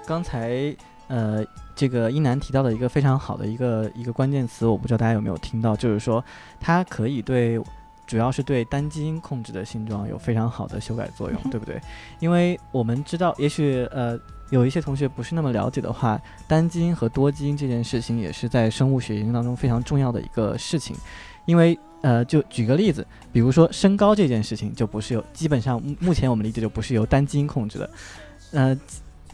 [0.07, 0.75] 刚才
[1.07, 6.23] 呃，这个一楠提到的一个非常好的一个一个关键词，我不知道大家有没有听到，就是说
[6.59, 7.61] 它可以对，
[8.07, 11.79] 主要是对单基 因控制的性状有非常好的修改作用，对不对？
[12.19, 14.17] 因为我们知道，也许呃。
[14.49, 16.17] 有一些同学不是那么了解的话，
[16.47, 20.95] 单基因和多基因这件事情也是在生物学研究当中非常重要的一个事情，
[21.45, 27.89] 因为呃，就举个例子，比如说身高这件事情，就不是由基本上目前我们理解就不是由单基因控制的。
[28.53, 28.79] 呃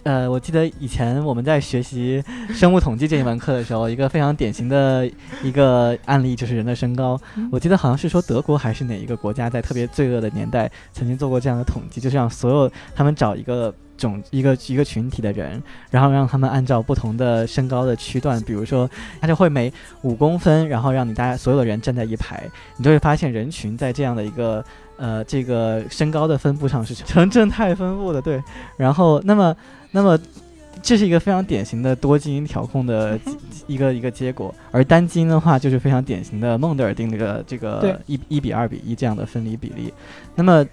[0.04, 5.10] 呃，我记得以前我们在学习生物统计这一门课的时候，一个非常典型的
[5.42, 7.20] 一个案例就是人的身高。
[7.52, 18.90] 我记得好像是说德国还是哪一个国家在特别罪恶的年代曾经做过这样的统计，就是让所有他们找一个种一个一个群体的人，然后让他们按照不同的身高的区段，比如说
[19.22, 22.44] 他就会每五公分，然后让你大家所有的人站在一排，
[22.76, 24.66] 你就会发现人群在这样的一个
[24.98, 28.44] 呃这个身高的分布上是呈正态分布的，对。
[28.76, 29.56] 然后那么
[29.94, 30.20] 那么
[30.82, 33.18] 这是一个非常典型的多基因调控的
[33.68, 39.94] 一个一个结果，而单基因的话就是非常典型的孟德尔定律的这个对一一比二比一这样的分离比例。
[40.36, 40.66] 那么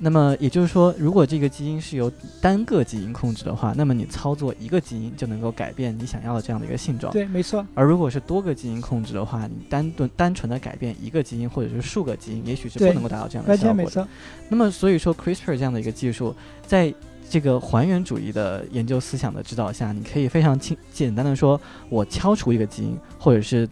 [0.00, 7.12] 那么也就是说，如果这个基因是由单个基因控制的话，那么你操作一个基因就能够改变你想要的这样的一个性状。
[7.12, 13.74] 对，没错，而如果是多个基因控制的话，你单纯单纯的改变一个基因或者是数个基因，也许是不能够达到这样的效果的。
[13.74, 14.08] 全没错。
[14.48, 16.34] 那么所以说，CRISPR 这样的一个技术，
[16.64, 16.94] 在
[17.28, 23.68] 这个还原主义的研究思想的指导下，你可以非常轻简单的说，我敲除一个基因，或者是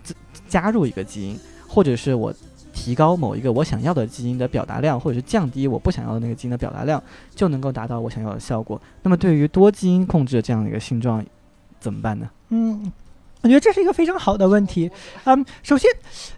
[0.46, 2.32] 加入一个基因，或者是我
[2.74, 7.02] 提高某一个我想要的基因的表达量，或者是降低我不想要的那个基因的表达量，
[7.34, 8.80] 就能够达到我想要的效果。
[9.02, 11.24] 那么对于多基因控制的这样的一个性状，
[11.80, 12.28] 怎么办呢？
[12.50, 12.92] 嗯，
[13.40, 14.90] 我觉得这是一个非常好的问题。
[15.24, 15.90] 嗯，首先，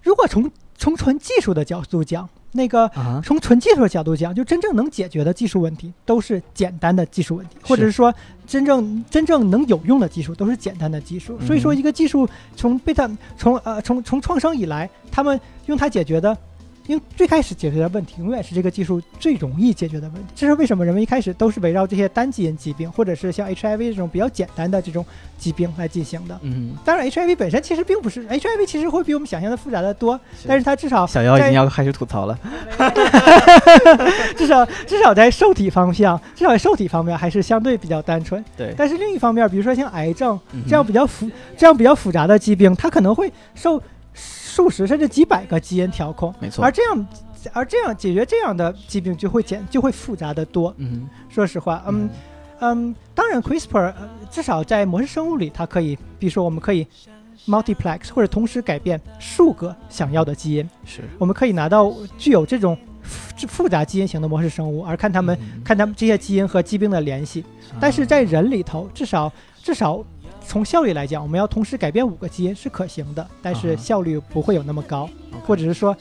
[0.02, 8.12] 如果从从纯技术的角度讲，那个啊，从纯技术的角度讲，就真正能解决的技术问题都是简单的技术问题，或者是说
[8.46, 11.38] 真正真正能有用的技术都是简单的技术。
[11.46, 16.36] 所以说，嗯一个技术从被它从呃从从创生以来，他们用它解决的。
[16.88, 20.32] 因为最开始解决的问题，永远是这个技术最容易解决的问题。
[20.34, 25.04] 这是为什么人们一开始都是围绕这些单基因疾病，或者是像 HIV 这种比较简单的这种
[25.36, 26.38] 疾病来进行的。
[26.42, 32.38] 嗯，当然，HIV 本身其实并不是 HIV，其实会比我们想象的复杂的多，但是它至少小妖已经要开始吐槽了。
[34.34, 38.42] 至少至少在受体方向，至少在受体方面还是相对比较单纯。
[38.56, 43.82] 对，但是另一方面，比如说像癌症这样比较复这样比较复杂的疾病，它可能会受
[44.58, 46.72] 数十甚至几百个基因调控，没错而。
[46.72, 47.06] 这样
[47.52, 50.74] 而这样解决这样的疾病就会简就会复杂的多。
[50.78, 52.10] 嗯说实话，嗯
[52.58, 56.84] 嗯，当然 CRISPR、呃、至少在模式生物里，它可以，比如说我们可以
[57.46, 60.68] multiplex 或者同时改变数个想要的基因。
[60.84, 67.44] 是，我们可以拿到具有这种复复杂基因型的模式生物，而看他们、嗯看他们这些基因和疾病的联系。
[67.78, 70.04] 但是在人里头，至少至少
[70.48, 75.06] 从效率来讲，我们要同时改变五个基因是可行的，但是效率不会有那么高。
[75.46, 75.94] 或者是说，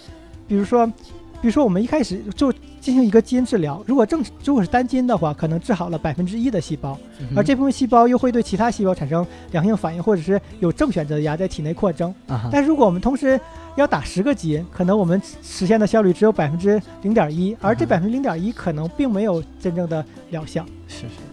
[0.48, 6.98] 比如说，比如说我们一开始就进行一个基因治疗，如果正如果是单基因的话，可能治好了百分之一的细胞，
[7.36, 12.10] 而这部分细胞又会对其他细胞产生良性反应，或者是有正选择压在体内扩增。
[12.28, 13.38] 啊哈但如果我们同时
[13.76, 20.66] 要打十个基因，可能我们实现的效率只有百分之零点一，而这嗯百分之零点一可能并没有真正的疗效。
[20.88, 21.27] 是是。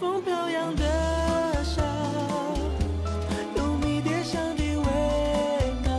[0.00, 0.82] 风飘扬的
[1.62, 1.82] 笑，
[3.54, 4.84] 有迷迭香的味
[5.84, 5.92] 道，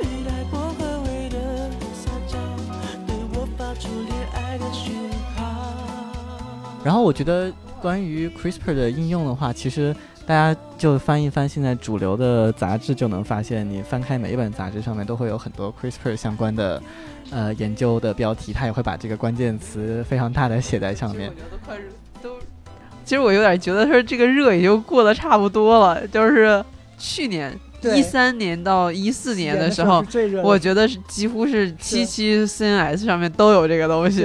[0.00, 2.38] 你带薄荷味的撒娇，
[3.06, 4.94] 对我发出恋爱的讯
[5.36, 5.44] 号。
[6.82, 16.82] 然后我觉得关于 CRISPR 的应用的话，其实大家就翻一翻现在主流的杂志，就能发现，你翻开每一本杂志上面都会有很多 CRISPR 相关的
[17.30, 21.28] 呃研究的标题，它也会把这个关键词非常大的写在上面。
[21.28, 21.82] 都快都，
[23.10, 26.64] 其实我有点觉得说这个热也就过得差不多了，就是
[26.96, 27.52] 去年
[27.96, 30.00] 一三年到一四年的时候
[30.44, 34.24] 我觉得是几乎是七七 CNS 上面都有这个东西。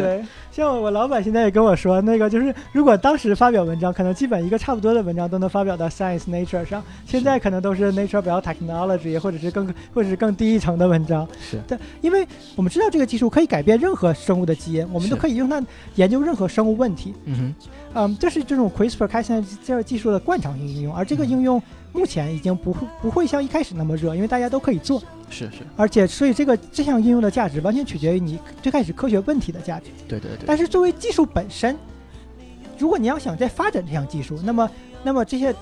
[0.55, 11.27] 对，像我老板现在也跟我说，那个就是如果当时发表文章，可能基本一个差不多的文章都能发表到 Science Nature 上，现在可能都是 Nature Biotechnology 或者是更或者是更低一层的文章。
[11.39, 11.59] 是。
[11.67, 15.61] 但，因为我们知道这个技术可以改变任何生物的基因，我们都可以用它
[15.95, 17.13] 研究任何生物问题。
[17.25, 17.55] 嗯哼。
[17.97, 21.61] 嗯，这是这种 CRISPR 开现在这个技术的惯常性应用，而这个应用
[21.95, 29.86] 目前已经不会不会像一开始那么热，因为大家都可以做，是是，而且所以这个这项应用的价值完全取决于你最开始科学问题的价值。
[30.08, 30.45] 对对对。
[30.45, 31.77] 但是作为技术本身，
[32.77, 34.69] 如果你要想再发展这项技术，那么
[35.03, 35.55] 那么这些。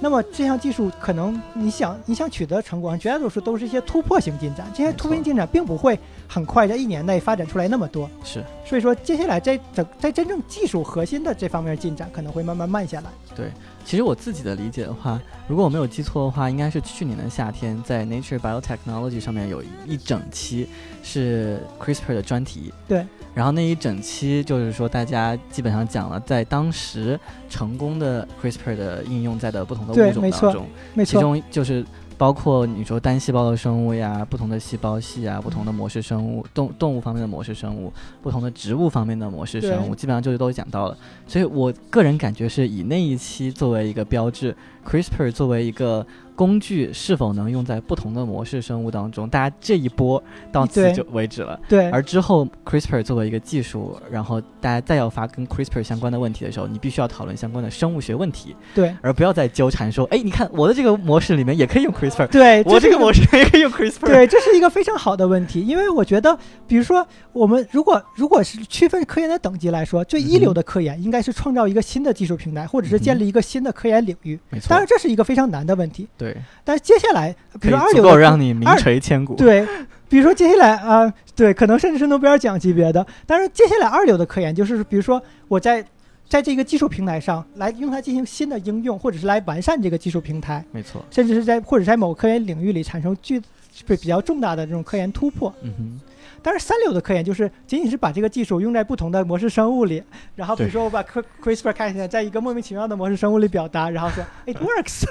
[0.00, 4.66] 那么这项技术可能你想你想取得成果，绝大多数都是一些突破性进展。
[4.74, 5.96] 这些突破性进展并不会
[6.32, 13.10] 很快在一年内发展出来那么多，是所以说接下来在整在真正技术核心的这方面进展可能会慢慢慢下来。
[13.34, 13.50] 对
[13.84, 20.66] 其实我自己的理解的话，如果我没有记错的话，应该是去年的夏天，在 Nature Biotechnology 上面有一一整期
[21.02, 22.72] 是 CRISPR 的专题。
[22.88, 23.04] 对。
[23.34, 27.18] 然后那一整期就是说，大家基本上讲了在当时
[27.48, 30.66] 成功的 CRISPR 的应用在的不同的物种对没错当中，
[31.04, 31.84] 其，中就是
[32.22, 40.96] 包括你说单细胞的生物呀，不同的细胞系啊，不同的模式生物，动动物方面的模式生物，不同的植物方面的模式生物，基本上就是都讲到了。
[41.26, 44.56] 所以我个人感觉是以那一期作为一个标志
[44.88, 51.58] ，CRISPR 作为一个工具是否能用在不同的模式生物当中，大家这一波到此就为止了。
[51.68, 64.06] 对，而之后，CRISPR 作为一个技术，然后大家再要发跟 CRISPR 相关的问题的时候，你必须要讨论相关的生物学问题，对而不要再纠缠说，哎，你看我的这个模式里面也可以用 CRISPR，对， 我这个模式也可以用 CRISPR。
[64.06, 74.38] 对，这是一个非常好的问题，因为我觉得，比如说，我们如果如果是区分科研的等级来说，最一流的科研应该是创造一个新的技术平台，或者是建立一个新的科研领域。
[74.50, 76.08] 没错当然，，这是一个非常难的问题。
[76.22, 79.34] 对，但是接下来，比如说二足够流的科让你名垂千古。
[79.34, 79.66] 对，
[80.08, 83.06] 比如说接下来啊、对，可能甚至是诺贝尔奖级别的。
[83.26, 85.84] 但是接下来二流的科研就是，比如说我在
[86.28, 93.40] 在这个技术平台上来用它进行新的应用，或者是来完善这个技术平台，没错，甚至是在或者在某个科研领域里产生巨
[93.86, 95.52] 比比较重大的这种科研突破。
[95.62, 96.00] 嗯哼，
[96.42, 100.02] 但是三流的科研就是仅仅是把这个技术用在不同的模式生物里，
[100.34, 105.06] 然后比如说我把 Cri- CRISPR 看起来在一个莫名其妙的模式生物里表达，然后说 it works，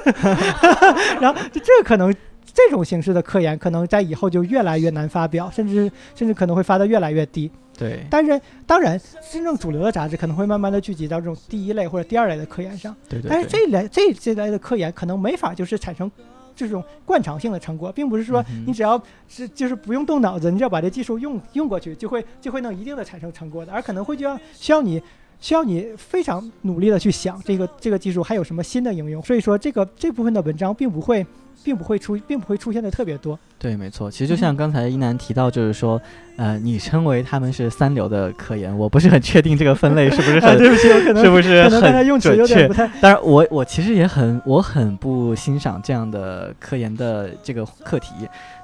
[1.21, 2.13] 然后就这个可能
[2.53, 7.49] 这种形式的科研可能在以后就越来越难发表，甚至甚至可能会发的越来越低。
[7.77, 8.99] 对，但是当然，
[9.31, 12.95] 真正主流的杂志可能会慢慢的聚集到这种第一类或者第二类的科研上。
[13.09, 16.11] 对对但是这类这这类的科研可能没法就是产生
[16.55, 25.01] 这种惯常性的成果，并不是说你只要是就是不用动脑子，你只要把这技术用用过去，就会就会能一定的产生成果的，而可能会就要需要你。
[25.41, 31.25] 需要你非常努力的去想这个这个技术还有什么新的应用，所以说这个这部分的文章并不会，
[31.63, 33.37] 并不会出，并不会出现的特别多。
[33.57, 34.09] 对，没错。
[34.09, 35.99] 其实就像刚才一楠提到，就是说，
[36.37, 42.73] 呃，你称为他们是三流的科研，我不是很确定这个分类是不是 啊，很对不起，我可能是不是可能刚才很用词有准确点不？
[42.73, 48.13] 太当然我，我其实也很我很不欣赏这样的科研的这个课题。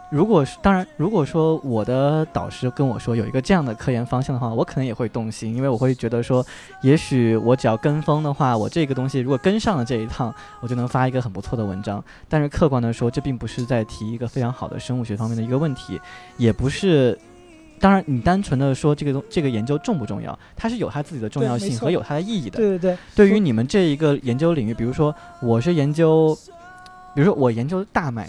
[0.10, 6.46] 如果是当然，如果说我的导师跟我说有一个这样的科研方向的话，我可能也会动心，因为我会觉得说，
[6.82, 12.04] 也许我只要跟风的话，我这个东西如果跟上了这一趟，我就能发一个很不错的文章。
[12.30, 16.00] 但是客观的说，这并不是在提一个非常好的生物学方面的一个问题，
[16.38, 17.18] 也不是。
[17.80, 22.58] 当然，你单纯的说这个东这个研究重不重要，它是有它自己的重要性和有它的意义的。
[22.58, 26.36] 对对对，对于你们这一个研究领域，比如说我是研究，
[27.14, 28.28] 比如说我研究大麦，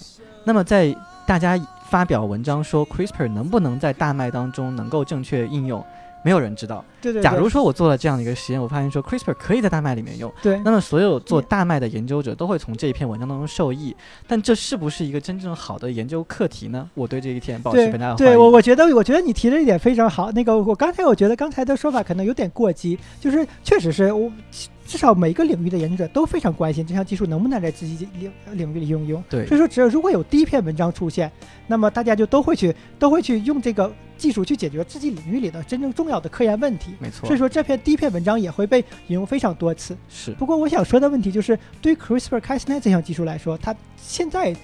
[0.49, 5.85] 那么在大家发表文章说 CRISPR 能不能在大麦当中能够正确应用，
[6.25, 6.83] 没有人知道。
[7.03, 13.95] 对对，假如说我做了这样的一个实验，我发现说 CRISPR 可以在大麦里面用，对那么所有做嗯大麦的研究者都会从这一篇文章当中受益。
[14.27, 16.89] 但这是不是一个真正好的研究课题呢？
[16.95, 18.17] 我对这一点保持对非常。
[18.17, 20.33] 对，我我觉得我觉得你提的一点非常好。
[20.33, 24.33] 那个我刚才我觉得刚才的说法可能有点过激，就是确实是我
[24.89, 29.23] 至少每个领域的研究者都非常关心这项技术能不能在自己领领域里应用。
[29.29, 31.31] 对所以说，只要如果有第一篇文章出现，
[31.67, 36.95] 那么大家就都会去 都会去用这个技术去解决自己领域里的真正重要的科研问题。
[36.99, 39.95] 没错所以，说，这篇第一篇文章也会被引用非常多次。
[40.09, 44.57] 是不过，我想说的问题就是，对于 CRISPR-Cas9 这项技术来说，它现在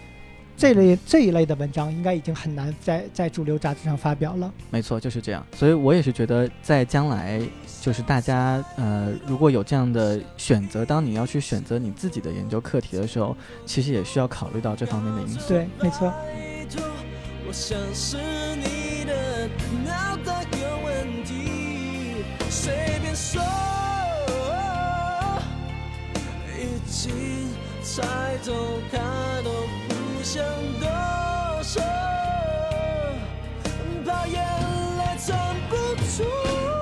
[0.57, 4.53] 这类这一类的文章应该已经很难在在主流杂志上发表了。
[4.71, 5.45] 没错，就是这样。
[5.55, 7.40] 所以我也是觉得，在将来，
[7.81, 13.37] 就是大家呃，如果有这样的选择，当你要去选择你自己的研究课题的时候，
[13.67, 15.49] 其实也需要考虑到这方面的因素。
[15.49, 16.12] 对，没错。
[17.47, 18.17] 我想是
[18.57, 19.49] 你的
[19.85, 23.43] 脑袋有问题，随便说，
[26.57, 27.12] 已经
[27.83, 28.03] 猜
[28.45, 28.53] 透，
[28.90, 29.03] 看
[29.45, 29.51] 都
[30.24, 30.42] 想
[30.80, 30.88] 多
[31.62, 31.82] 说，
[34.06, 34.42] 怕眼
[34.96, 35.37] 泪撑
[35.68, 35.76] 不
[36.16, 36.73] 住。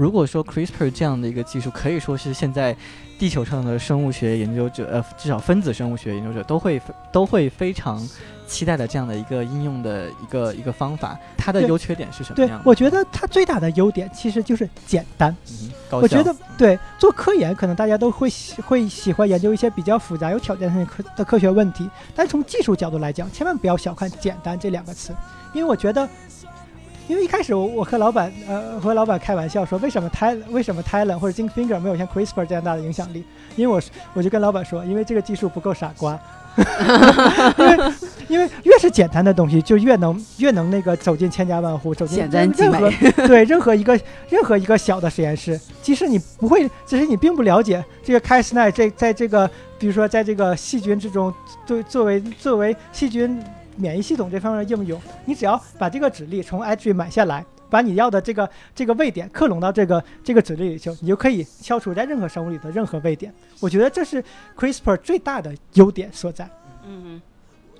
[0.00, 2.74] 如果说 CRISPR 这样的一个技术，可以说是现在
[3.18, 6.80] 地球上的生物学研究者，呃，至少分子生物学研究者都会
[7.12, 8.00] 都会非常
[8.46, 15.36] 期待的这样的一个应用的一个一个方法，它的优缺点是什么对样的？，我觉得它最大的优点其实就是简单。
[15.50, 25.14] 嗯高效我觉得对做科研，可能大家都会喜会喜欢研究一些比较复杂、有挑战性的科的科学问题，但从技术角度来讲，千万不要小看“简单”这两个词，
[25.52, 26.08] 因为我觉得。
[27.10, 33.24] 因为一开始我我和老板呃和老板开玩笑说，为什么 Ty 为什么 Talon 或者 Zinc Finger 没有像 CRISPR 这样大的影响力？
[33.56, 36.16] 因为我是我就跟老板说，因为这个技术不够傻瓜，
[37.58, 37.92] 因为
[38.28, 43.26] 因为越是简单的东西，就越能越能那个走进千家万户，走进简单精任何。
[43.26, 43.98] 对任何一个
[44.28, 49.50] 任何一个小的实验室，即使你不会，即使你并不了解这个 Cas9 这在这个
[49.80, 51.34] 比如说在这个细菌之中，
[51.66, 53.42] 对作为作为细菌
[53.76, 57.44] 免疫系统这方面的应用，你只要把这个指令从 Edge 买下来。
[57.70, 63.32] 把你要的这个这个位点克隆到这个这个指令里去，你就可以消除在任何生物里的任何位点。
[63.60, 64.20] 我觉得这是
[64.58, 66.50] CRISPR 最大的优点所在。
[66.84, 67.22] 嗯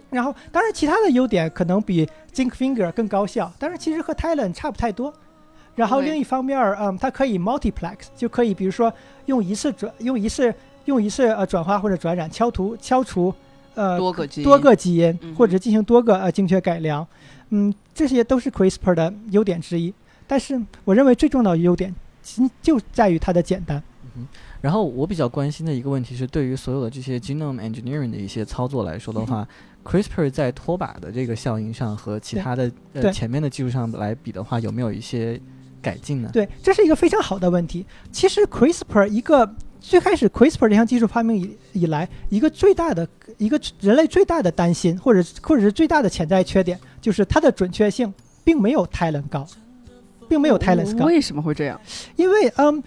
[0.08, 5.12] 然后，当然其他的优点可能比 Zinc Finger 更高效，但是其实和 Talon 差不太多。
[5.74, 8.92] 然后另一方面，嗯，它可以 multiplex，就可以比如说
[9.26, 13.34] 用一次转，用一次用一次呃转化或者转染敲除敲除
[13.80, 17.06] 呃多个基因多个基因嗯，或者进行多个呃精确改良，
[17.48, 19.92] 嗯，这些都是 CRISPR 的优点之一。
[20.26, 23.82] 但是我认为最重要的优点，其就在于它的简单。
[24.16, 24.26] 嗯
[24.60, 29.48] 然后我比较关心的一个问题是，对于所有的这些 genome engineering 的一些操作来说的话、
[29.86, 35.40] c r i s p r 在拖把的这个效应上和其他的呃对前面的技术上来比的话，有没有一些
[35.80, 36.28] 改进呢？
[36.30, 37.86] 对，这是一个非常好的问题。
[38.12, 39.50] 其实 CRISPR 一个
[39.80, 43.06] 最开始 CRISPR 这项技术发明以以来，一个最大的
[43.38, 48.12] 一个人类最大的担心，或者或者是最大的潜在缺点，就是它的准确性
[48.44, 49.46] 并没有 Talon 高，
[50.28, 51.06] 并没有 Talon 高。
[51.06, 51.80] 为什么会这样？
[52.16, 52.82] 因为嗯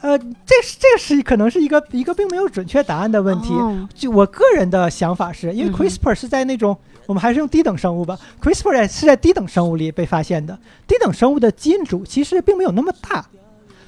[0.00, 3.52] 呃，这是这是可能是一个一个并没有准确答案的问题。
[3.54, 6.76] 哦就我个人的想法是，因为 CRISPR 是在那种、
[7.06, 10.58] 我们还是用低等生物吧，CRISPR 是在低等生物里被发现的。
[10.86, 13.24] 低等生物的基因组其实并没有那么大，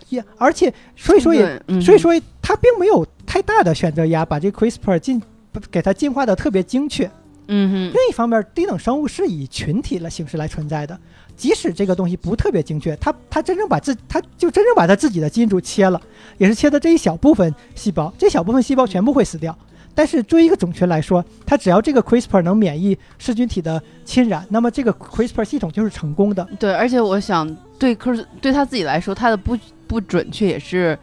[0.08, 5.22] 也而且所以说也嗯所以说它并没有太大的选择压，把这个 CRISPR 进
[5.70, 7.10] 给它进化的特别精确。
[7.48, 10.98] 嗯哼，另一方面，低等生物是以群体的形式来存在的，
[11.36, 16.00] 即使这个东西不特别精确，它它真正把自它就真正把它自己的基因组切了，
[16.38, 19.56] 也是切的这一小部分细胞，这小部分细胞全部会死掉。
[19.94, 26.46] 但是作为一个种群来说，它只要这个 CRISPR 能免疫噬菌体的侵染，那么这个 CRISPR 系统就是成功的。
[26.58, 27.48] 对，而且我想
[27.78, 29.56] 对科对他自己来说，他的不
[29.86, 30.98] 不准确也是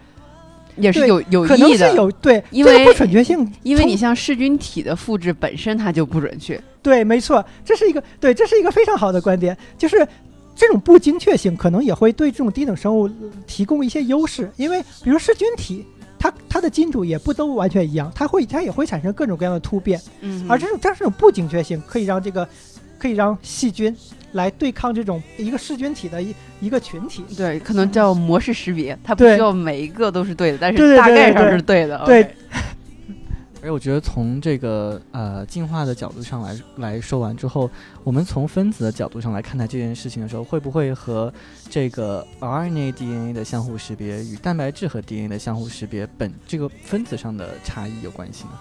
[0.75, 6.59] 也是有有意的，有对，因为这个不准确性，因为你像噬菌体的复制本身它就不准确。
[6.81, 10.05] 对，没错，这是一个对，这是一个非常好的观点，就是
[10.55, 13.09] 这种不精确性可能也会对这种低等生物
[13.47, 15.85] 提供一些优势，因为比如噬菌体，
[16.19, 22.47] 它它的基因组也不都完全一样，它会它也会产生各种各样的突变，嗯而这种这种不精确性可以让这个
[22.99, 23.95] 可以让细菌
[24.33, 27.23] 来对抗这种一个噬菌体的一一个群体。
[27.35, 32.03] 对，可能叫模式识别，它不对需要每一个都是对的，但是大概上是对的。
[32.05, 32.29] 对
[33.65, 37.71] 而我觉得从这个呃进化的角度上来来说完之后，
[38.03, 41.33] 我们从分子的角度上来看待这件事情的时候，会不会和
[41.69, 48.51] 这个 RNA DNA 的相互识别与蛋白质和 DNA 的相互识别本这个分子上的差异有关系呢？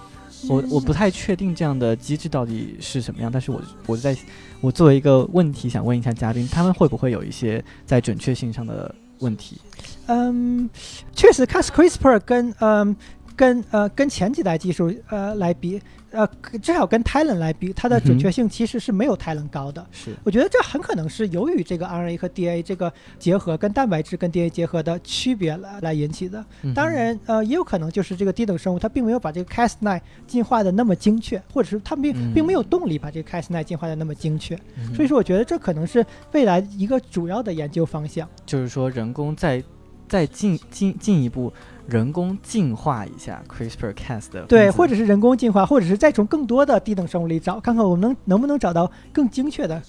[0.48, 4.16] 我我不太确定这样的机制到底是什么样，但是我我在
[4.60, 9.60] 我作为一个问题想问一下嘉宾，他们会不会有一些在准确性上的问题？
[10.06, 10.68] 嗯，
[11.14, 12.96] 确实，Cas CRISPR 跟嗯
[13.36, 15.80] 跟呃跟前几代技术呃来比，
[16.12, 16.26] 呃
[16.60, 19.84] 至少跟 Talon 来比，它的准确性其实是没有 Talon 高的。
[19.90, 26.44] 是我觉得这很可能是由于这个 RNA 和 DNA 这个结合跟蛋白质跟 DNA 结合的区别来来引起的。
[26.62, 34.54] 嗯当然，呃，也有可能就是这个低等生物它并没有把这个 Cas9 进化的那么精确，或者是它并、嗯并没有动力把这个 Cas9 进化的那么精确。
[34.78, 38.28] 嗯所以说，我觉得这可能是未来一个主要的研究方向。
[38.44, 39.62] 就是说人工在
[40.08, 41.52] 再进进进一步
[41.86, 49.82] 人工进化一下 CRISPR-Cas 的对，或者是人工进化，或者是再从更多的低等生物里找，看看我们能能不能找到更精确的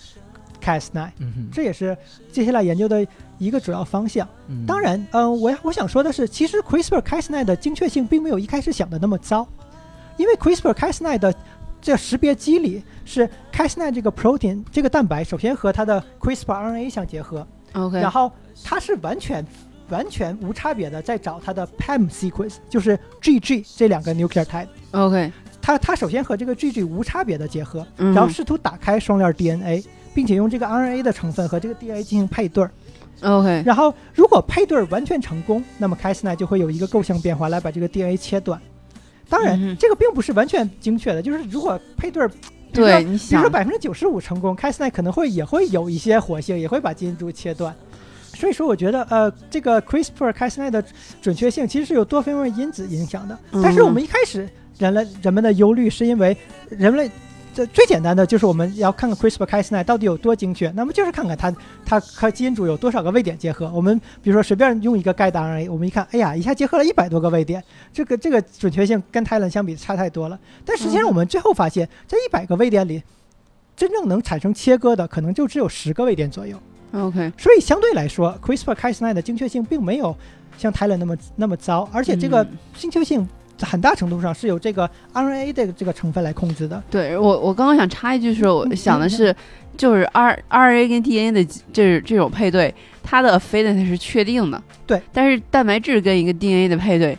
[0.62, 1.10] Cas9。
[1.20, 1.96] 嗯哼，这也是
[2.32, 3.06] 接下来研究的
[3.38, 4.28] 一个主要方向。
[4.48, 4.66] 嗯。
[4.66, 9.48] 当然，嗯、我我想说的是，其实 CRISPR-Cas9 的精确性并没有一开始想的那么糟，
[10.18, 11.34] 因为 CRISPR-Cas9 的
[11.82, 18.32] 这识别机理是 Cas9 这个 protein 这个蛋白首先和它的 CRISPR-RNA 相结合，OK，然后
[18.64, 19.46] 它是完全
[19.90, 24.68] 完全无差别的在找它的 PAM sequence，就是 GG 这两个 nucleotide。
[24.92, 25.32] OK，
[25.62, 32.72] 它它首先和这个 GG 无差别的结合，嗯然后试图打开双链 DNA，并且用这个 RNA 的成分和这个 DNA 进行配对儿。
[33.22, 38.60] OK，然后如果配对儿完全成功，那么 Cas9 就会有一个构象变化来把这个 DNA 切断。
[39.30, 42.36] 当然，嗯这个并不是完全精确的，就是如果配对儿，比
[42.74, 47.74] 如说对，你比如想说百分之九十五成功，Cas9 可能会也会有一些活性，也会把基因组切断。
[48.34, 50.84] 所以说，我觉得呃，这个 CRISPR-Cas9 的
[51.22, 53.38] 准确性其实是有多方面因子影响的。
[53.62, 56.36] 但是我们一开始人类人们的忧虑是因为
[56.70, 57.10] 人类
[57.54, 61.56] 这最简单的就是我们要看看 CRISPR-Cas9 到底有多精确，那么就是看看它
[61.86, 63.72] 它和基因组有多少个位点结合。
[63.72, 67.64] 我们比如说随便用一个 guide RNA，我们一看，哎呀，一下结合了一百多个位点，
[67.94, 70.40] 这个这个准确性跟 Talon 相比差太多了。
[70.66, 73.04] 但实际上嗯我们最后发现，这一百个位点里，
[73.76, 76.58] 真正能产生切割的可能就只有十个位点左右。
[76.94, 80.16] OK，所以相对来说，CRISPR-Cas9 的精确性并没有
[80.58, 83.28] 像 Talon 那么那么糟，而且这个嗯精确性
[83.60, 86.82] 很大程度上是由这个 RNA 的这个成分来控制的。
[86.91, 89.36] 对我我刚刚想插一句是，我想的是，
[89.76, 97.18] 就是 R RNA 跟 DNA 的这这种配对，它的 affinity 是确定的，对，但是蛋白质跟一个 DNA 的配对，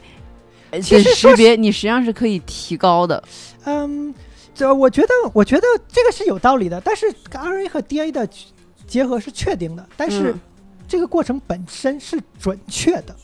[0.70, 3.20] 呃其实识别你实际上是可以提高的。
[3.64, 4.14] 嗯，
[4.54, 6.80] 这我觉得，我觉得这个是有道理的。
[6.84, 8.28] 但是 RNA 和 DNA 的
[8.86, 10.40] 结合是确定的，但是嗯。
[10.86, 13.16] 这个过程本身是准确的，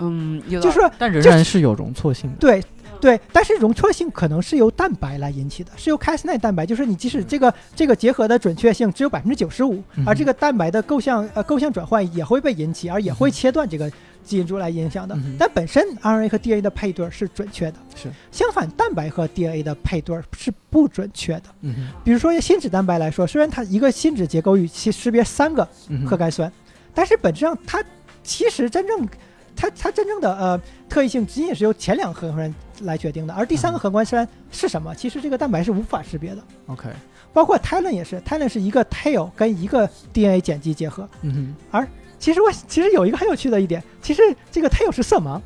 [0.00, 2.36] 嗯，有就是说但仍然是有容错性的。
[2.38, 2.62] 对。
[3.00, 10.04] 对，但是容错性可能是由蛋白来引起的，是由 Cas9 蛋白，就是你即使这个这个结合的准确性只有百分之九十五，嗯。
[10.06, 13.90] 而这个蛋白的构象呃构象转换也会被引起，而也会切断这个
[14.24, 15.36] 基因组来影响的嗯。
[15.38, 21.44] 但本身 RNA 和 DNA 的配对是准确的，是相反，蛋白和 DNA 的配对是不准确的。
[21.60, 25.68] 嗯哼比如说新脂蛋白来说，虽然它一个新脂结构域其识别三个
[26.06, 26.50] 核苷酸，
[26.94, 27.84] 但是本质上它
[28.22, 29.06] 其实真正
[29.54, 34.94] 它它真正的呃特异性仅仅是由前两个核苷酸来决定的，而第三个核苷酸是什么？
[34.94, 36.42] 其实这个蛋白是无法识别的。
[36.66, 36.88] OK，
[37.32, 41.08] 包括 Talon 也是，Talon 是一个 tail 跟一个 DNA 碱基结合。
[41.22, 41.86] 嗯哼，
[42.24, 45.38] 其实我其实有一个很有趣的一点，其实这个 tail 是色盲，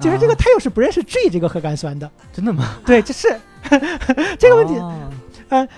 [0.00, 2.10] 就是这个啊 tail 是不认识 G 这个核苷酸的。
[2.32, 2.76] 真的吗？
[2.86, 3.28] 对，这是
[4.40, 4.74] 这个问题。
[4.78, 5.68] 哦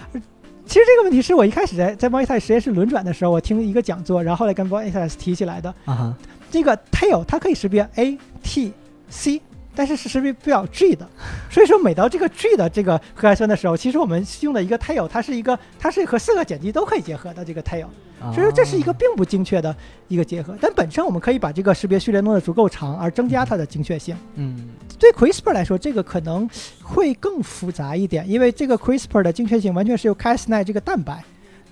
[0.64, 5.68] 其实这个问题是我一开始在在 t 实验室轮转的时候，我听一个讲座，然后后来跟 t 提起来的。
[5.84, 6.14] 啊哈，
[6.49, 8.72] 这个 tail 它可以识别 A、T、
[9.09, 9.42] C，
[9.77, 11.07] 但是是识别不了 G 的。
[11.51, 17.87] 所以说每到这个 G 的这个核苷酸的时候，其实我们用的一个 tail，它是一个它是和四个碱基都可以结合的这个 tail。
[18.33, 19.77] 所以说这是一个哦并不精确的
[20.09, 24.16] 一个结合，但本身我们可以把这个识别序列弄得足够长，而增加它的精确性。
[24.37, 26.49] 嗯对 CRISPR 来说，这个可能
[26.83, 31.22] 会更复杂一点，因为这个 CRISPR 的精确性完全是由 Cas9 这个蛋白。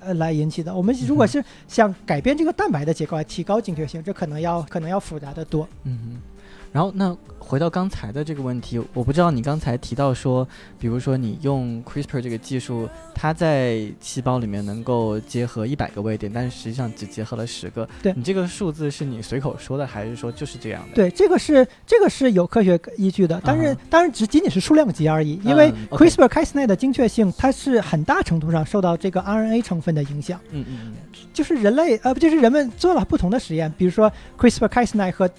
[0.01, 0.75] 呃，来引起的。
[0.75, 5.67] 我们如果是想改变这个蛋白的结构来提高精确性，这可能要可能要复杂的多。
[5.85, 6.21] 嗯哼，
[6.75, 10.45] 然后那回到刚才的这个问题，我不知道你刚才提到说，
[10.77, 17.89] 比如说你用 CRISPR 这个技术，它在细胞里面能够结合一百个位点，但是实际上只结合了十个。
[18.03, 20.97] 对你这个数字是你随口说的，还是说就是这样的？
[20.97, 30.41] 对，这个是这个是有科学依据的，当然、啊当然只仅仅是数量级而已，因为嗯，OK CRISPR-Cas9 的精确性它是很大程度上受到这个 RNA 成分的影响。
[30.51, 30.95] 嗯嗯嗯
[31.33, 35.31] 就是人类呃，不就是人们做了不同的实验，比如说 CRISPR-Cas9 和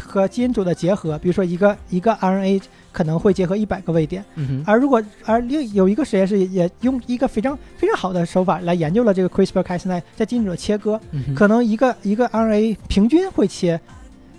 [0.00, 2.62] 和基因组的结合，比如说一个一个 RNA
[2.92, 13.80] 可能会结合一百个位点，嗯，而如果而另有一个实验室也用一个非常非常好的手法来研究了这个 CRISPR-Cas9 在基因组的切割，嗯可能一个一个 RNA 平均会切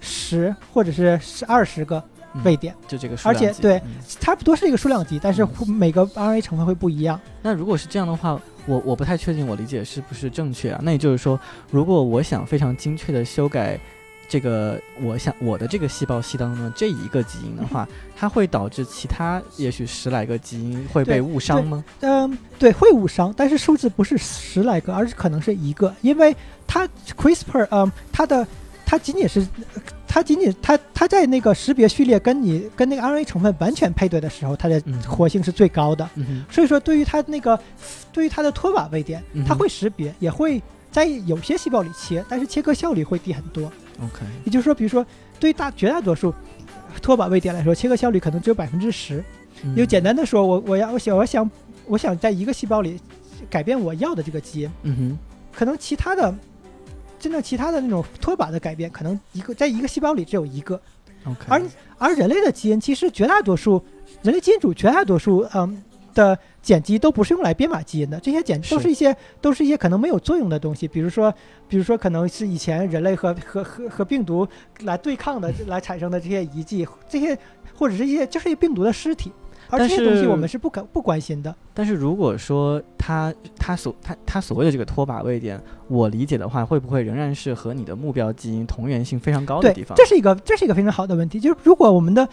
[0.01, 2.03] 十或者是十二十个
[2.43, 3.53] 位点，就这个数而量级。
[3.53, 7.19] 且对嗯差不多是一个数量级，但是嗯每个 RNA 成分会不一样。
[7.41, 10.79] 那如果是这样的话，我我不太确定我理解是不是正确啊？
[10.83, 11.39] 那也就是说，
[11.71, 13.79] 如果我想非常精确的修改
[14.30, 21.84] 这个，我想我的这个细胞系当中的这一个基因的话，它会导致其他也许十来个基因会被误伤吗？
[22.01, 26.36] 嗯，对，会误伤，但是数字不是十来个，而是可能是一个，因为
[26.67, 28.47] 它 CRISPR，嗯，它的
[28.86, 29.43] 它仅仅是，
[30.07, 36.07] 它仅仅它它在那个识别序列跟你跟那个 RNA 成分完全配对的时候，它的嗯活性是最高的。
[36.13, 37.59] 嗯，所以说，对于它那个
[38.13, 40.61] 对于它的脱靶位点它会识别，也会
[40.91, 43.71] 在有些细胞里切，但是切割效率会低很多。
[44.01, 45.05] OK，也就是说，比如说
[45.39, 46.33] 对于大绝大多数
[47.01, 49.23] 脱靶位点来说，切割效率可能只有百分之十。
[49.63, 51.51] 嗯就简单的说，我我要我想我想
[51.85, 52.97] 我想在一个细胞里
[53.49, 55.17] 改变我要的这个基因，嗯哼，
[55.53, 56.33] 可能其他的
[57.19, 60.81] 真正其他的那种脱靶的改变，可能一个在一个细胞里只有一个。
[61.25, 61.61] OK，而
[61.97, 63.83] 而人类的基因其实绝大多数
[64.21, 65.83] 人类基因组绝大多数嗯
[66.14, 71.34] 的碱基都不是用来编码基因的，这些碱都是一些都是一些可能没有作用的东西，比如说
[71.68, 74.47] 比如说可能是以前人类和和和和病毒
[74.84, 77.38] 来对抗的 来产生的这些遗迹，这些
[77.76, 79.32] 或者是一些就是一些病毒的尸体。
[79.72, 89.95] 而这些东西我们是不可不关心的，但是如果说他他所他他所谓的这个脱靶位点，我理解的话，会不会仍然是和你的目标基因同源性非常高的地，方？
[89.95, 91.39] 这是一个这是一个非常好的问题。
[91.39, 92.28] 就是如果我们的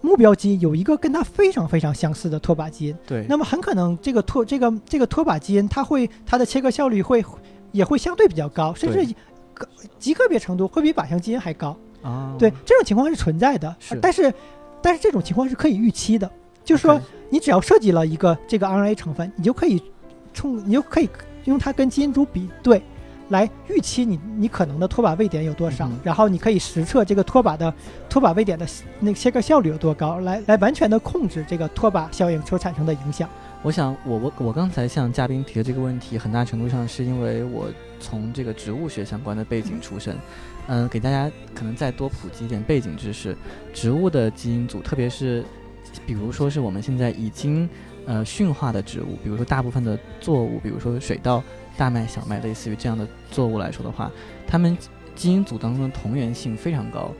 [0.00, 7.24] 目标基因有一个跟它非常非常相似的脱靶基因，对，那么很可能这个脱这个这个脱靶基因，它会它的切割效率会
[7.72, 9.14] 也会相对比较高，甚至
[9.54, 11.76] 个极个别程度会比靶向基因还高。
[12.02, 13.98] 啊，对，这种情况是存在的，是。
[14.00, 14.32] 但是
[14.80, 16.30] 但是这种情况是可以预期的。
[16.64, 19.82] 就是说你只要设计了一个这个 RNA 成分，你就可以
[20.32, 21.08] 冲，你就可以
[21.44, 22.82] 用它跟基因组比对，
[23.30, 27.72] 来预期你你可能的拖把位点有多少，嗯然后你可以实测这个拖把的
[28.08, 28.66] 拖把位点的
[29.00, 33.28] 那个切割效率有多高，来来完全的控制这个拖把效应所产生的影响。
[33.62, 37.68] 我想，我我我刚才向嘉宾提的这个问题，很大程度上是因为我
[37.98, 40.16] 从这个植物学相关的背景出身，
[40.66, 43.36] 嗯、给大家可能再多普及一点背景知识。
[43.74, 45.44] 植物的基因组，特别是
[46.06, 47.68] 比如说是我们现在已经
[48.06, 51.42] 呃驯化的植物，比如说大部分的作物，比如说水稻、
[51.76, 54.10] 大麦、小麦，类似于这样的作物来说的话，
[54.46, 54.76] 它们
[55.14, 57.10] 基因组当中的同源性非常高。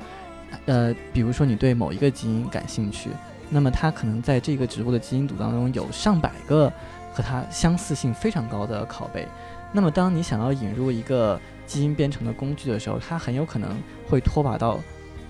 [0.67, 3.11] 呃，比如说你对某一个基因感兴趣，
[3.49, 6.73] 那么它可能在这个植物的基因组当中有上百个
[7.13, 9.27] 和它相似性非常高的拷贝。
[9.73, 13.77] 那么当你想要引入一个基因编程的工具的时候，它很有可能
[14.09, 14.81] 会拖把到，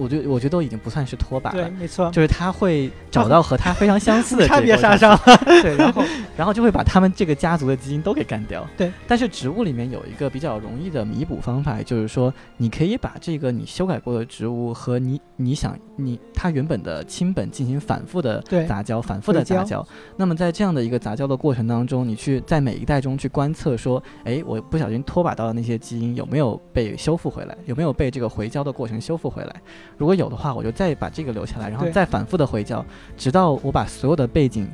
[0.01, 1.70] 我觉得我觉得都已经不算是拖把对，了。
[1.70, 5.16] 没错，就是它会找到和它非常相似的 差别杀伤。
[5.16, 6.03] 去，对，然后
[6.38, 8.66] 然后就会把他们这个家族的基因都给干掉。
[8.76, 19.86] 对，但是植物里面有一个比较容易的弥补方法，就是说你可以把这个你修改过的植物和你你想你它原本的亲本进行反复的对杂交，反复的杂交。
[20.16, 29.61] 那么在这样的一个杂交的过程当中，你去在每一代中去观测说，哎，我不小心拖把到的那些基因有没有被修复回来，有没有被这个回交的过程修复回来？
[29.97, 32.84] 如果有的话，我就再把这个留下来，然后再反复的回教，
[33.16, 34.68] 直到我把所有的背景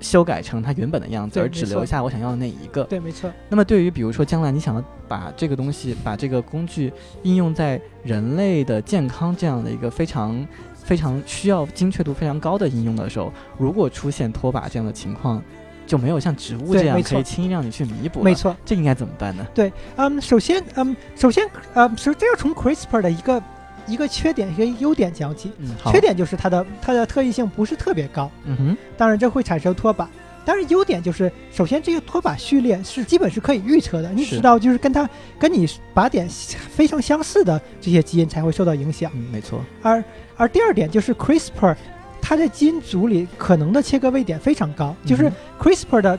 [0.00, 2.84] 修改成它原本的样子，而只留下我想要的那一个。
[2.84, 6.92] 对，没错，那么对于比如说将来你想要把这个东西，把这个工具
[7.22, 15.42] 应用在人类的健康这样的一个非常非常需要精确度非常高的应用的时候，如果出现脱靶这样的情况，
[15.86, 18.22] 就没有像植物这样可以轻易让你去弥补。
[18.22, 18.54] 没，错。
[18.64, 19.46] 这应该怎么办呢？
[19.54, 23.40] 对嗯，首先，嗯，首先，嗯，首先要从 CRISPR 的一个
[23.86, 25.50] 一个缺点、一个优点讲起。
[25.58, 30.06] 嗯，缺，点就是它的它的特异性不是特别高，嗯哼，当然这会产生脱靶。
[30.44, 35.08] 但是优点就是，首先这个脱靶序列是基本是可以预测的，你知道就是跟它
[35.40, 39.10] 跟你靶点非常相似的这些基因才会受到影响。
[39.12, 40.04] 嗯，没错，而
[40.36, 41.74] 而第二点就是 CRISPR，
[42.22, 46.18] 它在基因组里可能的切割位点非常高，就是嗯 CRISPR 的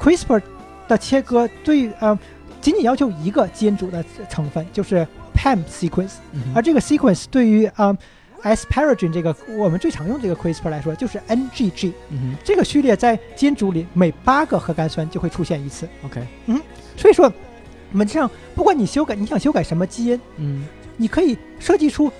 [0.00, 0.42] CRISPR
[0.88, 2.18] 的切割对于呃
[2.62, 5.06] 仅仅要求一个基因组的成分，就是
[5.36, 7.96] PAM sequence，嗯而这个 sequence 对于嗯
[8.42, 16.60] asparagine 这个我们最常用这个 CRISPR 来说，就是 NGG 嗯这个序列在基因组里每八个核苷酸就会出现一次，，OK，嗯
[16.96, 17.32] 所以说
[17.92, 20.64] 我们这样不管你修改你想修改什么基因，嗯。
[20.98, 22.10] 你可以设计出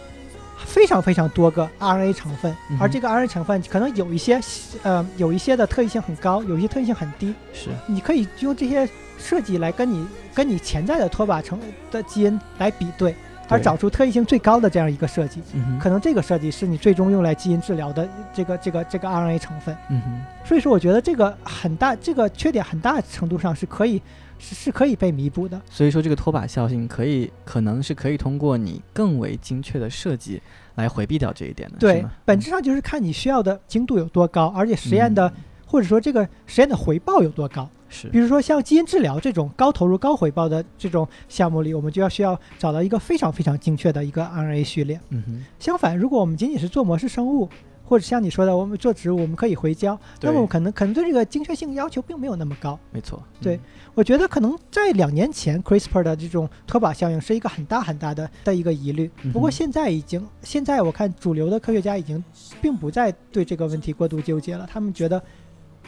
[0.65, 4.41] 非常非常多个 RNA 成分，而这个 RNA 成分可能有一些
[4.83, 8.89] 呃有一些的特异性很高，有一些特异性很低，是，你可以用这些
[9.19, 11.59] 设计来跟你跟你潜在的脱靶成
[11.91, 13.15] 的基因来比对，
[13.49, 15.43] 而找出特异性最高的这样一个设计。
[15.53, 19.77] 嗯，可能这个设计是你最终用来基因治疗的这个这个这个 RNA 成分。
[19.91, 20.47] 嗯哼。
[20.47, 24.01] 所以说，我觉得这个很大，这个缺点很大程度上是可以
[24.39, 25.61] 是是可以被弥补的。
[25.71, 30.41] 所以说，这个拖把效应可以可能是可以通过你更为精确的设计
[30.75, 37.69] 来回避掉这一点的，对，本质上就是看你需要的精度有多高，而且实验的、嗯或者说这个实验的回报有多高。
[37.89, 45.01] 是比如说像基因治疗这种高投入高回报的这种项目里，我们就要需要找到一个非常非常精确的一个 RNA 序列。
[45.09, 47.49] 嗯哼，相反，如果我们仅仅是做模式生物，
[47.87, 52.79] 或者像你说的，我们做植物，我们可以回交，那么我可能可能对这个精确性要求并没有那么高。
[52.91, 53.61] 没错，对嗯
[53.95, 59.11] 我觉得可能在两年前，CRISPR 的这种脱靶效应是一个很大很大的的一个疑虑。
[59.33, 62.23] 不过现在已经，现在我看主流的科学家已经
[62.61, 64.69] 并不再对这个问题过度纠结了。
[64.71, 65.23] 他们觉得，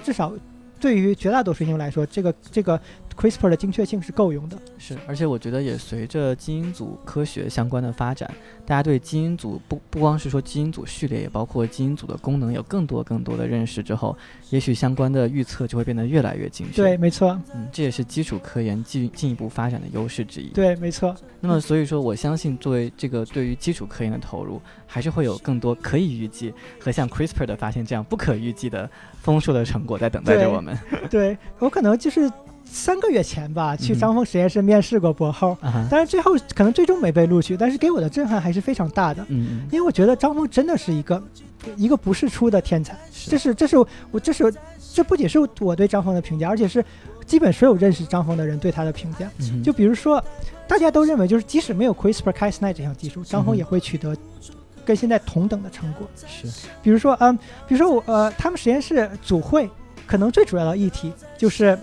[0.02, 0.32] 至少
[0.80, 2.80] 对于绝大多数应用来说，这个这个
[3.18, 4.56] CRISPR 的精确性是够用的。
[4.78, 8.30] 是，而且我觉得也随着基因组科学相关的发展，
[8.64, 14.16] 大家对基因组不不光是说基因组序列，也包括基因组的功能有更多更多的认识之后，
[14.50, 16.80] 也许相关的预测就会变得越来越精确。
[16.80, 20.50] 对，，没错，嗯，这也是基础科研进进一步发展的优势之一。
[20.50, 28.88] 对，没错，那么所以说，我相信作为这个对于基础科研的投入，还是会有更多可以预计和像 CRISPR 的发现这样不可预计的
[29.20, 30.78] 丰硕的成果在等待着我们。
[31.10, 32.30] 对我可能就是
[32.70, 35.56] 三个月前吧，去嗯张峰实验室面试过博后，
[35.90, 39.24] 但是最后可能最终没被录取，但是给我的震撼还是非常大的。
[39.28, 41.22] 嗯，因为我觉得张峰真的是一个
[41.76, 43.76] 一个不世出的天才，是这是这是
[44.10, 44.52] 我这是
[44.92, 46.84] 这不仅是我对张峰的评价，而且是
[47.26, 49.30] 基本所有认识张峰的人对他的评价。
[49.40, 50.22] 嗯就比如说，
[50.66, 54.16] 大家都认为就是即使没有 CRISPR-Cas9 这项技术，张峰也会取得
[54.84, 56.08] 跟现在同等的成果。
[56.26, 56.46] 是，
[56.82, 59.68] 比如说，嗯，比如说我呃，他们实验室组会
[60.06, 61.78] 可能最主要的议题就是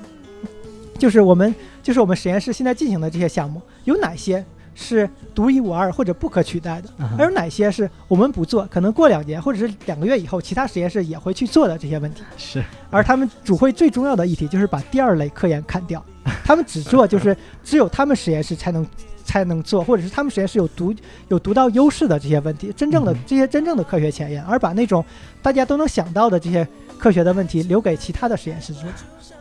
[0.98, 4.43] 就是我们就是我们实验室现在进行的这些项目有哪些
[4.74, 12.24] 是独一无二或者不可取代的，啊哈而有哪些是我们不做，可能过两年或者是两个月以后，其他实验室也会去做的这些问题。
[12.38, 12.62] 是。
[12.89, 16.04] 而他们主会最重要的议题就是把第二类科研砍掉，
[16.43, 18.86] 他们只做就是只有他们实验室才能
[19.24, 20.93] 才能做，或者是他们实验室有独
[21.30, 25.04] 有独到优势的这些问题，真正的嗯这些真正的科学前沿，而把那种
[25.41, 26.68] 大家都能想到的这些
[26.98, 28.84] 科学的问题留给其他的实验室做。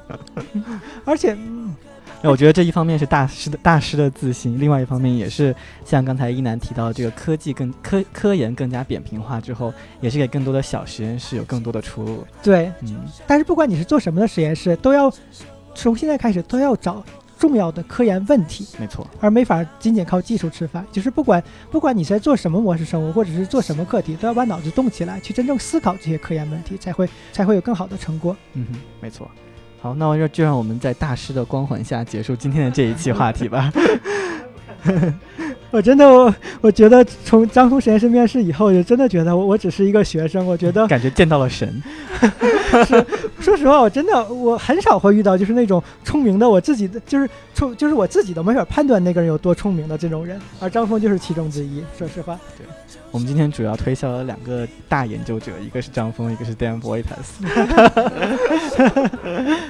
[1.05, 1.37] 而且，
[2.23, 12.27] 我觉得这一方面是大师的大师的自信，另外一方面也是像刚才一楠提到，这个科技更科科研更加扁平化之后，也是给更多的小实验室有更多的出路。
[12.43, 12.97] 对，嗯，
[13.27, 15.13] 但是不管你是做什么的实验室，都要
[15.75, 17.05] 从现在开始都要找
[17.39, 18.67] 重要的科研问题。
[18.79, 20.87] 没错，而没法仅仅靠技术吃饭。
[20.93, 28.35] 就是不管不管你在做什么模式生物，或者是做什么课题，都要把脑子动起来，去真正思考这些科研问题，才会才会有更好的成果。
[28.55, 29.31] 嗯哼，没错。
[29.85, 33.70] 好，那我就就让我们在大师的光环下结束今天的这一期话题吧。
[35.70, 40.47] 我真的我我觉得从张峰实验室面试以后，就真的觉得我我只是一个学生。
[40.47, 41.82] 我觉得感觉见到了神。
[43.45, 51.85] 说实话，我真的我很少会遇到就是那种聪明的我自己的就是聪就是我自己都没法判断那个人有多聪明的这种人，而张峰就是其中之一。
[51.99, 52.67] 说实话，对
[53.11, 57.05] 我们今天主要推销了两个大研究者，一个是张峰，一个是 Dan Boytas。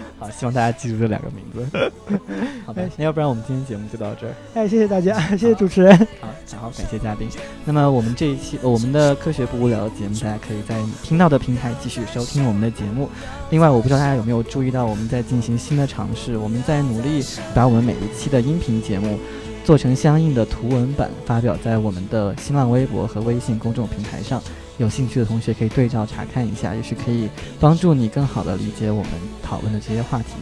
[0.25, 1.91] 好，希望大家记住这两个名字。
[2.65, 4.33] 好的，那要不然我们今天节目就到这儿。
[4.55, 5.95] 哎，谢谢大家， 谢谢主持人。
[6.21, 7.29] 好，然后感谢嘉宾。
[7.67, 13.09] 那么我们这一期、呃我们的科学不无聊的节目，大家可以在听到的平台继续收听我们的节目。
[13.51, 17.23] 另外，我不知道大家有没有注意到，我们在进行新的尝试，我们在努力
[17.55, 19.19] 把我们每一期的音频节目
[19.63, 24.43] 做成相应的图文版，发表在我们的新浪微博和微信公众平台上。
[24.79, 27.29] 有兴趣的同学可以对照查看一下，也是可以
[27.61, 29.11] 帮助你更好的理解我们
[29.43, 30.35] 讨论的这些话题。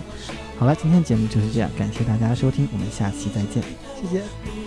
[0.58, 3.62] 好了，今天节目就是这样，感谢大家收听，我们下期再见。
[4.00, 4.61] 谢谢。